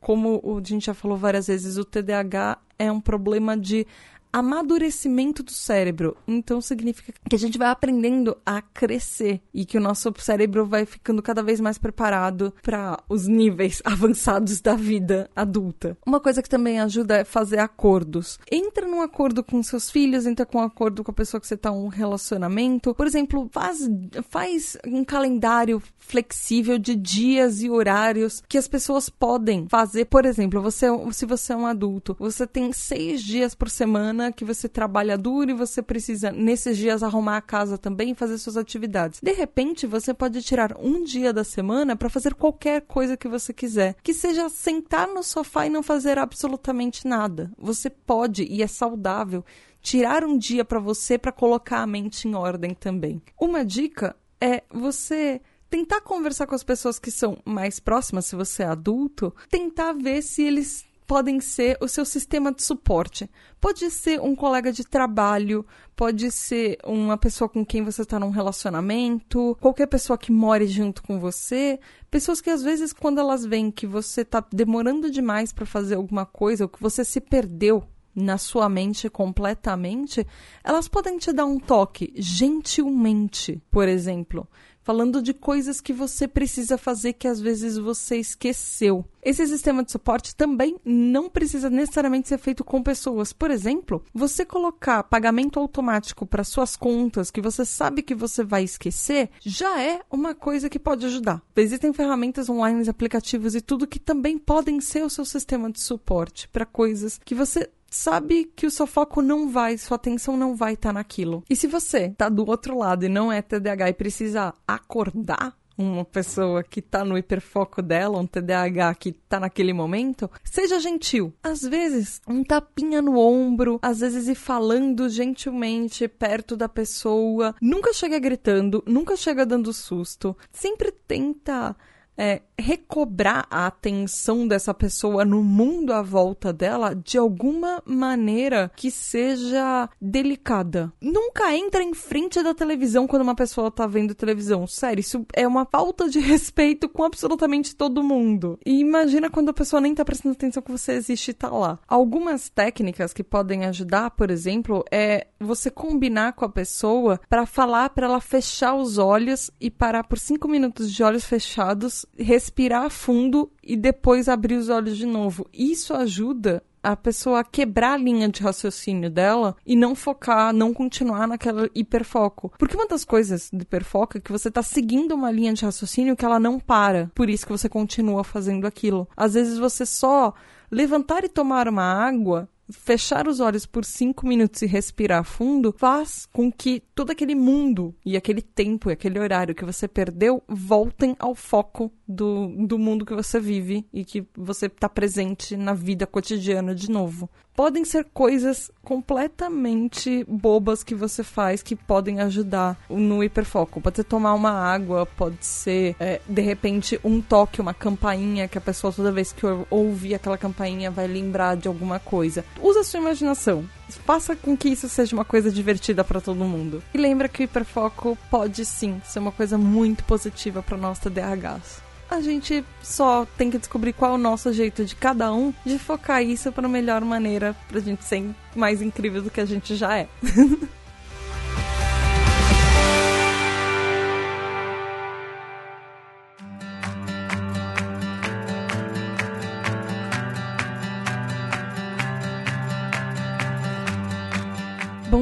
como 0.00 0.40
a 0.58 0.68
gente 0.68 0.86
já 0.86 0.94
falou 0.94 1.16
várias 1.16 1.46
vezes, 1.46 1.76
o 1.76 1.84
TDAH 1.84 2.58
é 2.78 2.90
um 2.90 3.00
problema 3.00 3.56
de 3.56 3.86
amadurecimento 4.32 5.42
do 5.42 5.50
cérebro. 5.50 6.16
Então 6.26 6.60
significa 6.60 7.12
que 7.28 7.36
a 7.36 7.38
gente 7.38 7.58
vai 7.58 7.68
aprendendo 7.68 8.36
a 8.44 8.62
crescer 8.62 9.40
e 9.52 9.64
que 9.64 9.78
o 9.78 9.80
nosso 9.80 10.12
cérebro 10.18 10.66
vai 10.66 10.86
ficando 10.86 11.22
cada 11.22 11.42
vez 11.42 11.60
mais 11.60 11.78
preparado 11.78 12.52
para 12.62 12.98
os 13.08 13.26
níveis 13.26 13.82
avançados 13.84 14.60
da 14.60 14.74
vida 14.74 15.30
adulta. 15.34 15.96
Uma 16.06 16.20
coisa 16.20 16.42
que 16.42 16.48
também 16.48 16.80
ajuda 16.80 17.18
é 17.18 17.24
fazer 17.24 17.58
acordos. 17.58 18.38
Entra 18.50 18.86
num 18.86 19.02
acordo 19.02 19.42
com 19.42 19.62
seus 19.62 19.90
filhos, 19.90 20.26
entra 20.26 20.46
com 20.46 20.58
um 20.58 20.62
acordo 20.62 21.02
com 21.02 21.10
a 21.10 21.14
pessoa 21.14 21.40
que 21.40 21.46
você 21.46 21.54
está 21.54 21.70
um 21.70 21.88
relacionamento. 21.88 22.94
Por 22.94 23.06
exemplo, 23.06 23.48
faz, 23.52 23.88
faz 24.28 24.76
um 24.86 25.04
calendário 25.04 25.82
flexível 25.98 26.78
de 26.78 26.94
dias 26.94 27.62
e 27.62 27.70
horários 27.70 28.42
que 28.48 28.58
as 28.58 28.68
pessoas 28.68 29.08
podem 29.08 29.66
fazer. 29.68 30.06
Por 30.06 30.24
exemplo, 30.24 30.60
você, 30.60 30.86
se 31.12 31.26
você 31.26 31.52
é 31.52 31.56
um 31.56 31.66
adulto, 31.66 32.16
você 32.18 32.46
tem 32.46 32.72
seis 32.72 33.22
dias 33.22 33.54
por 33.54 33.70
semana 33.70 34.19
semana 34.20 34.32
que 34.32 34.44
você 34.44 34.68
trabalha 34.68 35.16
duro 35.16 35.50
e 35.50 35.54
você 35.54 35.82
precisa, 35.82 36.30
nesses 36.30 36.76
dias, 36.76 37.02
arrumar 37.02 37.38
a 37.38 37.40
casa 37.40 37.78
também 37.78 38.10
e 38.10 38.14
fazer 38.14 38.36
suas 38.36 38.56
atividades. 38.56 39.20
De 39.22 39.32
repente, 39.32 39.86
você 39.86 40.12
pode 40.12 40.42
tirar 40.42 40.76
um 40.78 41.02
dia 41.02 41.32
da 41.32 41.42
semana 41.42 41.96
para 41.96 42.10
fazer 42.10 42.34
qualquer 42.34 42.82
coisa 42.82 43.16
que 43.16 43.28
você 43.28 43.52
quiser. 43.52 43.96
Que 44.02 44.12
seja 44.12 44.48
sentar 44.50 45.08
no 45.08 45.22
sofá 45.22 45.66
e 45.66 45.70
não 45.70 45.82
fazer 45.82 46.18
absolutamente 46.18 47.06
nada. 47.06 47.50
Você 47.56 47.88
pode, 47.88 48.44
e 48.44 48.62
é 48.62 48.66
saudável, 48.66 49.42
tirar 49.80 50.22
um 50.24 50.36
dia 50.36 50.64
para 50.64 50.78
você 50.78 51.16
para 51.16 51.32
colocar 51.32 51.80
a 51.80 51.86
mente 51.86 52.28
em 52.28 52.34
ordem 52.34 52.74
também. 52.74 53.22
Uma 53.40 53.64
dica 53.64 54.14
é 54.38 54.62
você 54.70 55.40
tentar 55.70 56.00
conversar 56.00 56.46
com 56.46 56.54
as 56.54 56.64
pessoas 56.64 56.98
que 56.98 57.10
são 57.10 57.38
mais 57.44 57.78
próximas, 57.78 58.26
se 58.26 58.34
você 58.34 58.64
é 58.64 58.66
adulto, 58.66 59.32
tentar 59.48 59.92
ver 59.92 60.20
se 60.20 60.42
eles 60.42 60.84
podem 61.10 61.40
ser 61.40 61.76
o 61.80 61.88
seu 61.88 62.04
sistema 62.04 62.54
de 62.54 62.62
suporte. 62.62 63.28
Pode 63.60 63.90
ser 63.90 64.20
um 64.20 64.36
colega 64.36 64.70
de 64.70 64.84
trabalho, 64.84 65.66
pode 65.96 66.30
ser 66.30 66.78
uma 66.84 67.16
pessoa 67.16 67.48
com 67.48 67.66
quem 67.66 67.82
você 67.82 68.02
está 68.02 68.16
num 68.16 68.30
relacionamento, 68.30 69.58
qualquer 69.60 69.88
pessoa 69.88 70.16
que 70.16 70.30
more 70.30 70.68
junto 70.68 71.02
com 71.02 71.18
você. 71.18 71.80
Pessoas 72.08 72.40
que 72.40 72.48
às 72.48 72.62
vezes, 72.62 72.92
quando 72.92 73.18
elas 73.18 73.44
veem 73.44 73.72
que 73.72 73.88
você 73.88 74.20
está 74.20 74.40
demorando 74.52 75.10
demais 75.10 75.52
para 75.52 75.66
fazer 75.66 75.96
alguma 75.96 76.24
coisa, 76.24 76.66
ou 76.66 76.68
que 76.68 76.80
você 76.80 77.04
se 77.04 77.20
perdeu 77.20 77.82
na 78.14 78.38
sua 78.38 78.68
mente 78.68 79.10
completamente, 79.10 80.24
elas 80.62 80.86
podem 80.86 81.18
te 81.18 81.32
dar 81.32 81.44
um 81.44 81.58
toque 81.58 82.12
gentilmente, 82.14 83.60
por 83.68 83.88
exemplo 83.88 84.46
falando 84.82 85.22
de 85.22 85.32
coisas 85.32 85.80
que 85.80 85.92
você 85.92 86.26
precisa 86.26 86.78
fazer 86.78 87.12
que 87.14 87.28
às 87.28 87.40
vezes 87.40 87.76
você 87.76 88.16
esqueceu. 88.16 89.04
Esse 89.22 89.46
sistema 89.46 89.84
de 89.84 89.92
suporte 89.92 90.34
também 90.34 90.76
não 90.84 91.28
precisa 91.28 91.68
necessariamente 91.68 92.28
ser 92.28 92.38
feito 92.38 92.64
com 92.64 92.82
pessoas. 92.82 93.32
Por 93.32 93.50
exemplo, 93.50 94.02
você 94.14 94.44
colocar 94.44 95.02
pagamento 95.02 95.60
automático 95.60 96.24
para 96.24 96.44
suas 96.44 96.74
contas 96.74 97.30
que 97.30 97.40
você 97.40 97.64
sabe 97.64 98.02
que 98.02 98.14
você 98.14 98.42
vai 98.42 98.64
esquecer, 98.64 99.30
já 99.40 99.80
é 99.80 100.00
uma 100.10 100.34
coisa 100.34 100.70
que 100.70 100.78
pode 100.78 101.04
ajudar. 101.04 101.42
Existem 101.54 101.92
ferramentas 101.92 102.48
online, 102.48 102.88
aplicativos 102.88 103.54
e 103.54 103.60
tudo 103.60 103.86
que 103.86 103.98
também 103.98 104.38
podem 104.38 104.80
ser 104.80 105.04
o 105.04 105.10
seu 105.10 105.24
sistema 105.24 105.70
de 105.70 105.80
suporte 105.80 106.48
para 106.48 106.64
coisas 106.64 107.20
que 107.22 107.34
você 107.34 107.68
sabe 107.90 108.50
que 108.56 108.66
o 108.66 108.70
seu 108.70 108.86
foco 108.86 109.20
não 109.20 109.50
vai, 109.50 109.76
sua 109.76 109.96
atenção 109.96 110.36
não 110.36 110.54
vai 110.54 110.74
estar 110.74 110.90
tá 110.90 110.92
naquilo. 110.94 111.42
E 111.50 111.56
se 111.56 111.66
você 111.66 112.10
tá 112.10 112.28
do 112.28 112.48
outro 112.48 112.78
lado 112.78 113.04
e 113.04 113.08
não 113.08 113.30
é 113.30 113.42
TDAH 113.42 113.90
e 113.90 113.94
precisa 113.94 114.54
acordar 114.66 115.58
uma 115.82 116.04
pessoa 116.04 116.62
que 116.62 116.82
tá 116.82 117.04
no 117.04 117.16
hiperfoco 117.16 117.80
dela, 117.80 118.18
um 118.18 118.26
TDAH 118.26 118.94
que 118.96 119.12
tá 119.12 119.40
naquele 119.40 119.72
momento, 119.72 120.30
seja 120.44 120.78
gentil. 120.78 121.32
Às 121.42 121.62
vezes, 121.62 122.20
um 122.28 122.44
tapinha 122.44 123.00
no 123.00 123.18
ombro, 123.18 123.78
às 123.82 124.00
vezes 124.00 124.28
ir 124.28 124.34
falando 124.34 125.08
gentilmente 125.08 126.06
perto 126.06 126.56
da 126.56 126.68
pessoa. 126.68 127.54
Nunca 127.60 127.92
chega 127.92 128.18
gritando, 128.18 128.82
nunca 128.86 129.16
chega 129.16 129.46
dando 129.46 129.72
susto. 129.72 130.36
Sempre 130.52 130.92
tenta 130.92 131.74
é, 132.20 132.42
recobrar 132.58 133.46
a 133.50 133.66
atenção 133.66 134.46
dessa 134.46 134.74
pessoa 134.74 135.24
no 135.24 135.42
mundo 135.42 135.94
à 135.94 136.02
volta 136.02 136.52
dela 136.52 136.94
de 136.94 137.16
alguma 137.16 137.82
maneira 137.86 138.70
que 138.76 138.90
seja 138.90 139.88
delicada. 139.98 140.92
Nunca 141.00 141.56
entra 141.56 141.82
em 141.82 141.94
frente 141.94 142.42
da 142.42 142.52
televisão 142.52 143.06
quando 143.06 143.22
uma 143.22 143.34
pessoa 143.34 143.70
tá 143.70 143.86
vendo 143.86 144.14
televisão. 144.14 144.66
Sério, 144.66 145.00
isso 145.00 145.24
é 145.32 145.48
uma 145.48 145.64
falta 145.64 146.10
de 146.10 146.20
respeito 146.20 146.90
com 146.90 147.04
absolutamente 147.04 147.74
todo 147.74 148.04
mundo. 148.04 148.58
E 148.66 148.78
imagina 148.80 149.30
quando 149.30 149.48
a 149.48 149.54
pessoa 149.54 149.80
nem 149.80 149.94
tá 149.94 150.04
prestando 150.04 150.34
atenção 150.34 150.62
que 150.62 150.70
você 150.70 150.92
existe 150.92 151.30
e 151.30 151.34
tá 151.34 151.48
lá. 151.48 151.78
Algumas 151.88 152.50
técnicas 152.50 153.14
que 153.14 153.24
podem 153.24 153.64
ajudar, 153.64 154.10
por 154.10 154.30
exemplo, 154.30 154.84
é 154.90 155.28
você 155.40 155.70
combinar 155.70 156.34
com 156.34 156.44
a 156.44 156.50
pessoa 156.50 157.18
para 157.30 157.46
falar 157.46 157.88
para 157.90 158.06
ela 158.06 158.20
fechar 158.20 158.74
os 158.74 158.98
olhos 158.98 159.50
e 159.58 159.70
parar 159.70 160.04
por 160.04 160.18
cinco 160.18 160.46
minutos 160.46 160.92
de 160.92 161.02
olhos 161.02 161.24
fechados, 161.24 162.04
respirar 162.18 162.90
fundo 162.90 163.50
e 163.62 163.76
depois 163.76 164.28
abrir 164.28 164.56
os 164.56 164.68
olhos 164.68 164.96
de 164.96 165.06
novo. 165.06 165.46
Isso 165.52 165.94
ajuda 165.94 166.62
a 166.82 166.96
pessoa 166.96 167.40
a 167.40 167.44
quebrar 167.44 167.94
a 167.94 167.96
linha 167.98 168.28
de 168.28 168.42
raciocínio 168.42 169.10
dela 169.10 169.56
e 169.66 169.76
não 169.76 169.94
focar, 169.94 170.52
não 170.52 170.72
continuar 170.72 171.26
naquela 171.26 171.68
hiperfoco. 171.74 172.52
Porque 172.58 172.74
uma 172.74 172.86
das 172.86 173.04
coisas 173.04 173.50
do 173.52 173.62
hiperfoco 173.62 174.18
é 174.18 174.20
que 174.20 174.32
você 174.32 174.50
tá 174.50 174.62
seguindo 174.62 175.12
uma 175.14 175.30
linha 175.30 175.52
de 175.52 175.64
raciocínio 175.64 176.16
que 176.16 176.24
ela 176.24 176.40
não 176.40 176.58
para. 176.58 177.10
Por 177.14 177.28
isso 177.28 177.46
que 177.46 177.52
você 177.52 177.68
continua 177.68 178.24
fazendo 178.24 178.66
aquilo. 178.66 179.08
Às 179.16 179.34
vezes 179.34 179.58
você 179.58 179.84
só 179.84 180.32
levantar 180.70 181.24
e 181.24 181.28
tomar 181.28 181.68
uma 181.68 181.82
água 181.84 182.48
fechar 182.72 183.26
os 183.26 183.40
olhos 183.40 183.66
por 183.66 183.84
cinco 183.84 184.26
minutos 184.26 184.62
e 184.62 184.66
respirar 184.66 185.24
fundo 185.24 185.74
faz 185.76 186.26
com 186.32 186.50
que 186.50 186.82
todo 186.94 187.10
aquele 187.10 187.34
mundo 187.34 187.94
e 188.04 188.16
aquele 188.16 188.42
tempo 188.42 188.90
e 188.90 188.92
aquele 188.92 189.18
horário 189.18 189.54
que 189.54 189.64
você 189.64 189.88
perdeu 189.88 190.42
voltem 190.48 191.16
ao 191.18 191.34
foco 191.34 191.92
do, 192.10 192.48
do 192.66 192.78
mundo 192.78 193.06
que 193.06 193.14
você 193.14 193.38
vive 193.38 193.86
e 193.92 194.04
que 194.04 194.26
você 194.36 194.66
está 194.66 194.88
presente 194.88 195.56
na 195.56 195.72
vida 195.72 196.06
cotidiana 196.06 196.74
de 196.74 196.90
novo 196.90 197.30
podem 197.60 197.84
ser 197.84 198.06
coisas 198.14 198.70
completamente 198.82 200.24
bobas 200.26 200.82
que 200.82 200.94
você 200.94 201.22
faz 201.22 201.62
que 201.62 201.76
podem 201.76 202.18
ajudar 202.20 202.78
no 202.88 203.22
hiperfoco. 203.22 203.82
Pode 203.82 203.96
ser 203.96 204.04
tomar 204.04 204.32
uma 204.32 204.50
água, 204.50 205.04
pode 205.04 205.44
ser, 205.44 205.94
é, 206.00 206.22
de 206.26 206.40
repente, 206.40 206.98
um 207.04 207.20
toque, 207.20 207.60
uma 207.60 207.74
campainha 207.74 208.48
que 208.48 208.56
a 208.56 208.62
pessoa, 208.62 208.90
toda 208.90 209.12
vez 209.12 209.30
que 209.30 209.44
ouvir 209.68 210.14
aquela 210.14 210.38
campainha, 210.38 210.90
vai 210.90 211.06
lembrar 211.06 211.54
de 211.54 211.68
alguma 211.68 211.98
coisa. 211.98 212.46
Usa 212.62 212.80
a 212.80 212.84
sua 212.84 213.00
imaginação. 213.00 213.68
Faça 214.06 214.34
com 214.34 214.56
que 214.56 214.70
isso 214.70 214.88
seja 214.88 215.14
uma 215.14 215.24
coisa 215.24 215.50
divertida 215.50 216.02
para 216.02 216.20
todo 216.20 216.36
mundo. 216.36 216.82
E 216.94 216.96
lembra 216.98 217.28
que 217.28 217.42
o 217.42 217.44
hiperfoco 217.44 218.16
pode 218.30 218.64
sim 218.64 219.02
ser 219.04 219.18
uma 219.18 219.32
coisa 219.32 219.58
muito 219.58 220.02
positiva 220.04 220.62
para 220.62 220.78
nós 220.78 220.98
TDAHs 220.98 221.90
a 222.10 222.20
gente 222.20 222.64
só 222.82 223.24
tem 223.38 223.50
que 223.50 223.58
descobrir 223.58 223.92
qual 223.92 224.12
é 224.12 224.14
o 224.14 224.18
nosso 224.18 224.52
jeito 224.52 224.84
de 224.84 224.96
cada 224.96 225.32
um 225.32 225.54
de 225.64 225.78
focar 225.78 226.22
isso 226.22 226.50
para 226.50 226.66
a 226.66 226.68
melhor 226.68 227.02
maneira 227.02 227.54
pra 227.68 227.80
gente 227.80 228.04
ser 228.04 228.28
mais 228.54 228.82
incrível 228.82 229.22
do 229.22 229.30
que 229.30 229.40
a 229.40 229.46
gente 229.46 229.76
já 229.76 229.96
é. 229.96 230.08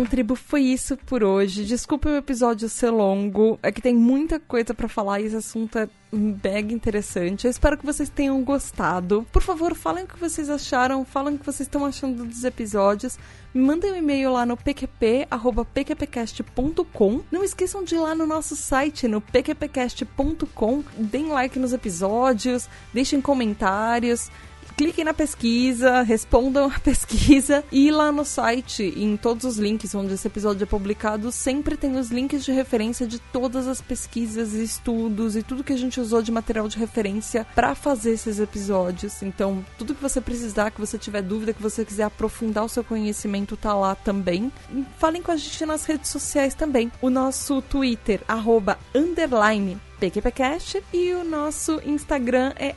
tribo, 0.09 0.35
foi 0.35 0.63
isso 0.63 0.97
por 0.97 1.23
hoje. 1.23 1.65
Desculpa 1.65 2.09
o 2.09 2.17
episódio 2.17 2.69
ser 2.69 2.91
longo, 2.91 3.57
é 3.63 3.71
que 3.71 3.81
tem 3.81 3.95
muita 3.95 4.41
coisa 4.41 4.75
para 4.75 4.89
falar 4.89 5.21
e 5.21 5.27
esse 5.27 5.37
assunto 5.37 5.79
é 5.79 5.89
mega 6.11 6.73
interessante. 6.73 7.47
Eu 7.47 7.51
espero 7.51 7.77
que 7.77 7.87
vocês 7.87 8.09
tenham 8.09 8.43
gostado. 8.43 9.27
Por 9.31 9.43
favor, 9.43 9.75
falem 9.75 10.05
o 10.05 10.09
que 10.09 10.19
vocês 10.19 10.49
acharam, 10.49 11.05
falem 11.05 11.35
o 11.35 11.39
que 11.39 11.45
vocês 11.45 11.67
estão 11.67 11.85
achando 11.85 12.25
dos 12.25 12.45
episódios. 12.45 13.19
Me 13.55 13.63
mandem 13.63 13.93
um 13.93 13.97
e-mail 13.97 14.33
lá 14.33 14.47
no 14.47 14.57
pqp@pqpcast.com. 14.57 17.21
Não 17.31 17.45
esqueçam 17.45 17.85
de 17.85 17.95
ir 17.95 17.99
lá 17.99 18.15
no 18.15 18.27
nosso 18.27 18.57
site 18.57 19.07
no 19.07 19.21
pqpcast.com. 19.21 20.83
Deem 20.97 21.29
like 21.29 21.59
nos 21.59 21.73
episódios, 21.73 22.69
deixem 22.93 23.21
comentários 23.21 24.31
cliquem 24.79 25.05
na 25.05 25.13
pesquisa, 25.13 26.03
respondam 26.03 26.67
a 26.67 26.79
pesquisa 26.79 27.65
e 27.73 27.91
lá 27.91 28.13
no 28.13 28.25
site, 28.25 28.95
em 28.97 29.17
todos 29.17 29.45
os 29.45 29.59
links 29.59 29.93
onde 29.93 30.15
esse 30.15 30.29
episódio 30.29 30.63
é 30.63 30.67
publicado, 30.67 31.33
sempre 31.33 31.77
tem 31.77 31.97
os 31.97 32.13
links 32.13 32.45
de 32.45 32.53
referência 32.53 33.05
de 33.05 33.19
todas 33.19 33.67
as 33.67 33.81
pesquisas 33.81 34.53
estudos 34.53 35.35
e 35.35 35.43
tudo 35.43 35.65
que 35.65 35.73
a 35.73 35.77
gente 35.77 36.01
usou 36.01 36.23
de 36.23 36.31
material 36.31 36.69
de 36.69 36.79
referência 36.79 37.45
para 37.57 37.75
fazer 37.75 38.13
esses 38.13 38.39
episódios. 38.39 39.21
Então, 39.21 39.67
tudo 39.77 39.97
que 39.97 40.03
você 40.03 40.21
precisar, 40.21 40.71
que 40.71 40.81
você 40.81 40.97
tiver 40.97 41.23
dúvida, 41.23 41.53
que 41.53 41.63
você 41.63 41.85
quiser 41.85 42.05
aprofundar 42.05 42.65
o 42.65 42.69
seu 42.69 42.85
conhecimento, 42.85 43.57
tá 43.57 43.75
lá 43.75 43.97
também. 43.97 44.53
Falem 44.97 45.21
com 45.21 45.33
a 45.33 45.37
gente 45.37 45.67
nas 45.67 45.87
redes 45.87 46.09
sociais 46.09 46.55
também. 46.55 46.93
O 47.03 47.11
nosso 47.11 47.61
Twitter, 47.63 48.21
arroba, 48.29 48.79
underline, 48.95 49.77
PQPcast 50.01 50.83
e 50.93 51.13
o 51.13 51.25
nosso 51.25 51.81
Instagram 51.85 52.53
é 52.57 52.75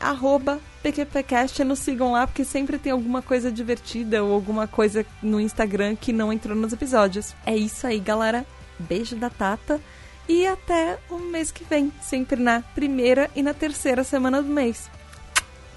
PQPcast. 0.81 1.63
Nos 1.63 1.79
sigam 1.79 2.13
lá 2.13 2.25
porque 2.25 2.43
sempre 2.43 2.77
tem 2.77 2.91
alguma 2.91 3.21
coisa 3.21 3.51
divertida 3.51 4.23
ou 4.23 4.33
alguma 4.33 4.67
coisa 4.67 5.05
no 5.21 5.39
Instagram 5.39 5.95
que 5.95 6.11
não 6.11 6.33
entrou 6.33 6.55
nos 6.55 6.73
episódios. 6.73 7.35
É 7.45 7.55
isso 7.55 7.85
aí, 7.85 7.99
galera. 7.99 8.45
Beijo 8.79 9.15
da 9.15 9.29
Tata 9.29 9.79
e 10.27 10.45
até 10.47 10.97
o 11.09 11.17
mês 11.17 11.51
que 11.51 11.63
vem, 11.63 11.91
sempre 12.01 12.41
na 12.41 12.61
primeira 12.61 13.29
e 13.35 13.43
na 13.43 13.53
terceira 13.53 14.03
semana 14.03 14.41
do 14.41 14.47
mês. 14.47 14.89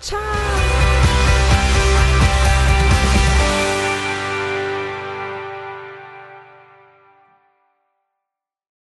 Tchau! 0.01 0.94